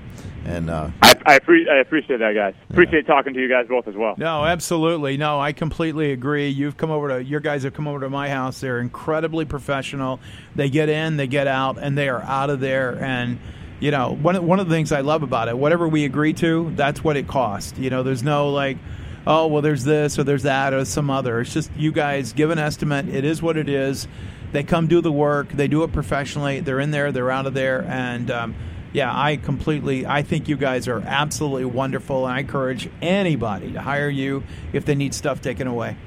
And 0.45 0.69
uh, 0.69 0.89
I, 1.01 1.13
I, 1.25 1.39
appre- 1.39 1.69
I 1.69 1.79
appreciate 1.79 2.17
that, 2.17 2.33
guys. 2.35 2.53
Appreciate 2.69 3.07
talking 3.07 3.33
to 3.33 3.39
you 3.39 3.47
guys 3.47 3.67
both 3.69 3.87
as 3.87 3.95
well. 3.95 4.15
No, 4.17 4.43
absolutely. 4.43 5.15
No, 5.15 5.39
I 5.39 5.53
completely 5.53 6.11
agree. 6.11 6.49
You've 6.49 6.75
come 6.75 6.91
over 6.91 7.09
to 7.09 7.23
your 7.23 7.39
guys 7.39 7.63
have 7.63 7.73
come 7.73 7.87
over 7.87 8.01
to 8.01 8.09
my 8.09 8.29
house. 8.29 8.59
They're 8.59 8.79
incredibly 8.79 9.45
professional. 9.45 10.19
They 10.55 10.69
get 10.69 10.89
in, 10.89 11.15
they 11.15 11.27
get 11.27 11.47
out, 11.47 11.77
and 11.77 11.97
they 11.97 12.09
are 12.09 12.21
out 12.21 12.49
of 12.49 12.59
there. 12.59 13.01
And 13.01 13.39
you 13.79 13.91
know, 13.91 14.15
one 14.15 14.45
one 14.45 14.59
of 14.59 14.67
the 14.67 14.75
things 14.75 14.91
I 14.91 15.01
love 15.01 15.23
about 15.23 15.47
it, 15.47 15.57
whatever 15.57 15.87
we 15.87 16.03
agree 16.03 16.33
to, 16.33 16.71
that's 16.75 17.03
what 17.03 17.15
it 17.15 17.27
costs. 17.27 17.77
You 17.79 17.89
know, 17.89 18.03
there's 18.03 18.23
no 18.23 18.49
like, 18.49 18.77
oh 19.25 19.47
well, 19.47 19.61
there's 19.61 19.85
this 19.85 20.19
or 20.19 20.25
there's 20.25 20.43
that 20.43 20.73
or 20.73 20.83
some 20.83 21.09
other. 21.09 21.39
It's 21.39 21.53
just 21.53 21.71
you 21.77 21.93
guys 21.93 22.33
give 22.33 22.49
an 22.49 22.59
estimate. 22.59 23.07
It 23.07 23.23
is 23.23 23.41
what 23.41 23.55
it 23.55 23.69
is. 23.69 24.09
They 24.53 24.63
come 24.63 24.87
do 24.87 25.01
the 25.01 25.11
work. 25.11 25.49
They 25.49 25.67
do 25.67 25.83
it 25.83 25.91
professionally. 25.91 26.61
They're 26.61 26.79
in 26.79 26.91
there. 26.91 27.11
They're 27.11 27.31
out 27.31 27.47
of 27.47 27.53
there. 27.53 27.83
And 27.83 28.31
um, 28.31 28.55
yeah, 28.93 29.11
I 29.11 29.35
completely. 29.37 30.05
I 30.05 30.21
think 30.21 30.47
you 30.47 30.55
guys 30.55 30.87
are 30.87 31.01
absolutely 31.01 31.65
wonderful, 31.65 32.27
and 32.27 32.35
I 32.35 32.39
encourage 32.39 32.89
anybody 33.01 33.73
to 33.73 33.81
hire 33.81 34.09
you 34.09 34.43
if 34.71 34.85
they 34.85 34.95
need 34.95 35.15
stuff 35.15 35.41
taken 35.41 35.67
away. 35.67 35.97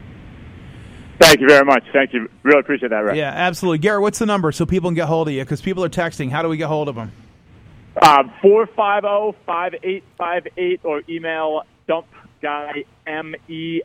Thank 1.19 1.41
you 1.41 1.49
very 1.49 1.65
much. 1.65 1.83
Thank 1.93 2.13
you. 2.13 2.31
Really 2.45 2.61
appreciate 2.61 2.91
that, 2.91 2.99
Rick. 2.99 3.17
Yeah, 3.17 3.31
absolutely. 3.31 3.79
Garrett, 3.79 4.03
what's 4.03 4.21
the 4.21 4.27
number 4.27 4.53
so 4.53 4.67
people 4.67 4.91
can 4.91 4.95
get 4.95 5.09
hold 5.09 5.27
of 5.29 5.35
you? 5.35 5.43
Because 5.43 5.61
people 5.61 5.85
are 5.85 5.89
texting. 5.89 6.31
How 6.31 6.43
do 6.43 6.49
we 6.49 6.57
get 6.57 6.69
hold 6.69 6.89
of 6.89 6.95
them? 6.95 7.11
Um, 8.03 8.31
450-5858 8.45 10.81
or 10.85 11.03
email 11.09 11.63
dumpguyme 11.89 12.85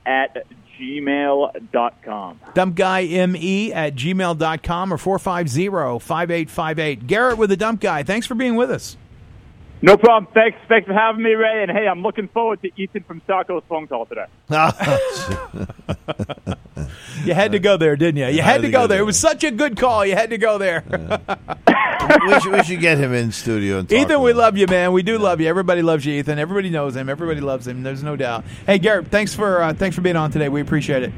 at 0.05 0.45
gmail.com. 0.81 2.39
Dumpguyme 2.55 3.75
at 3.75 3.95
gmail.com 3.95 4.93
or 4.93 4.97
450-5858. 4.97 7.07
Garrett 7.07 7.37
with 7.37 7.49
the 7.49 7.57
Dump 7.57 7.81
Guy. 7.81 8.03
Thanks 8.03 8.27
for 8.27 8.35
being 8.35 8.55
with 8.55 8.71
us. 8.71 8.95
No 9.83 9.97
problem. 9.97 10.31
Thanks, 10.33 10.57
thanks 10.67 10.87
for 10.87 10.93
having 10.93 11.23
me, 11.23 11.31
Ray. 11.31 11.63
And 11.63 11.71
hey, 11.71 11.87
I'm 11.87 12.03
looking 12.03 12.27
forward 12.27 12.61
to 12.61 12.69
Ethan 12.75 13.03
from 13.03 13.21
Sarko's 13.21 13.63
phone 13.67 13.87
call 13.87 14.05
today. 14.05 14.27
You 17.23 17.33
had 17.33 17.51
to 17.51 17.59
go 17.59 17.77
there, 17.77 17.95
didn't 17.95 18.17
you? 18.17 18.27
You 18.27 18.41
had, 18.41 18.61
to 18.63 18.71
go, 18.71 18.87
there. 18.87 18.99
It 18.99 19.05
was 19.05 19.19
such 19.19 19.43
a 19.43 19.51
good 19.51 19.77
call. 19.77 20.05
You 20.05 20.15
had 20.15 20.31
to 20.31 20.37
go 20.37 20.57
there. 20.57 20.83
we, 22.27 22.39
should, 22.39 22.51
we 22.53 22.63
should 22.63 22.79
get 22.79 22.97
him 22.97 23.13
in 23.13 23.31
studio 23.31 23.79
and 23.79 23.89
talk 23.89 23.97
Ethan, 23.97 24.09
to 24.09 24.19
we 24.19 24.31
him. 24.31 24.37
love 24.37 24.57
you, 24.57 24.67
man. 24.67 24.91
We 24.91 25.03
do 25.03 25.17
love 25.17 25.39
you. 25.41 25.47
Everybody 25.47 25.81
loves 25.81 26.05
you, 26.05 26.13
Ethan. 26.15 26.39
Everybody 26.39 26.69
knows 26.69 26.95
him. 26.95 27.09
Everybody 27.09 27.41
loves 27.41 27.67
him. 27.67 27.83
There's 27.83 28.03
no 28.03 28.15
doubt. 28.15 28.43
Hey, 28.65 28.79
Garrett, 28.79 29.07
thanks 29.07 29.33
for 29.33 29.61
uh, 29.61 29.73
thanks 29.73 29.95
for 29.95 30.01
being 30.01 30.15
on 30.15 30.31
today. 30.31 30.49
We 30.49 30.61
appreciate 30.61 31.03
it. 31.03 31.13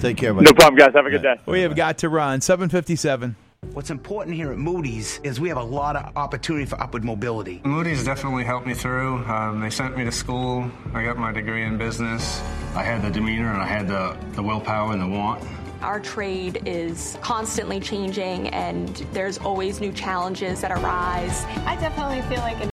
Take 0.00 0.16
care, 0.16 0.34
buddy. 0.34 0.46
No 0.46 0.52
problem, 0.52 0.76
guys. 0.76 0.92
Have 0.94 1.06
a 1.06 1.10
good 1.10 1.22
day. 1.22 1.36
We 1.46 1.60
have 1.62 1.76
got 1.76 1.98
to 1.98 2.08
run 2.08 2.40
757. 2.40 3.36
What's 3.72 3.90
important 3.90 4.36
here 4.36 4.52
at 4.52 4.58
Moody's 4.58 5.18
is 5.24 5.40
we 5.40 5.48
have 5.48 5.56
a 5.58 5.62
lot 5.64 5.96
of 5.96 6.16
opportunity 6.16 6.66
for 6.66 6.80
upward 6.80 7.04
mobility. 7.04 7.60
Moody's 7.64 8.04
definitely 8.04 8.44
helped 8.44 8.66
me 8.66 8.74
through. 8.74 9.24
Um, 9.24 9.60
they 9.60 9.70
sent 9.70 9.96
me 9.96 10.04
to 10.04 10.12
school. 10.12 10.70
I 10.92 11.02
got 11.02 11.16
my 11.16 11.32
degree 11.32 11.64
in 11.64 11.78
business. 11.78 12.40
I 12.74 12.82
had 12.82 13.02
the 13.02 13.10
demeanor 13.10 13.50
and 13.52 13.62
I 13.62 13.66
had 13.66 13.88
the, 13.88 14.16
the 14.34 14.42
willpower 14.42 14.92
and 14.92 15.00
the 15.00 15.06
want. 15.08 15.42
Our 15.84 16.00
trade 16.00 16.62
is 16.64 17.18
constantly 17.20 17.78
changing 17.78 18.48
and 18.48 18.88
there's 19.12 19.36
always 19.36 19.82
new 19.82 19.92
challenges 19.92 20.62
that 20.62 20.72
arise. 20.72 21.44
I 21.66 21.76
definitely 21.78 22.22
feel 22.22 22.40
like 22.40 22.70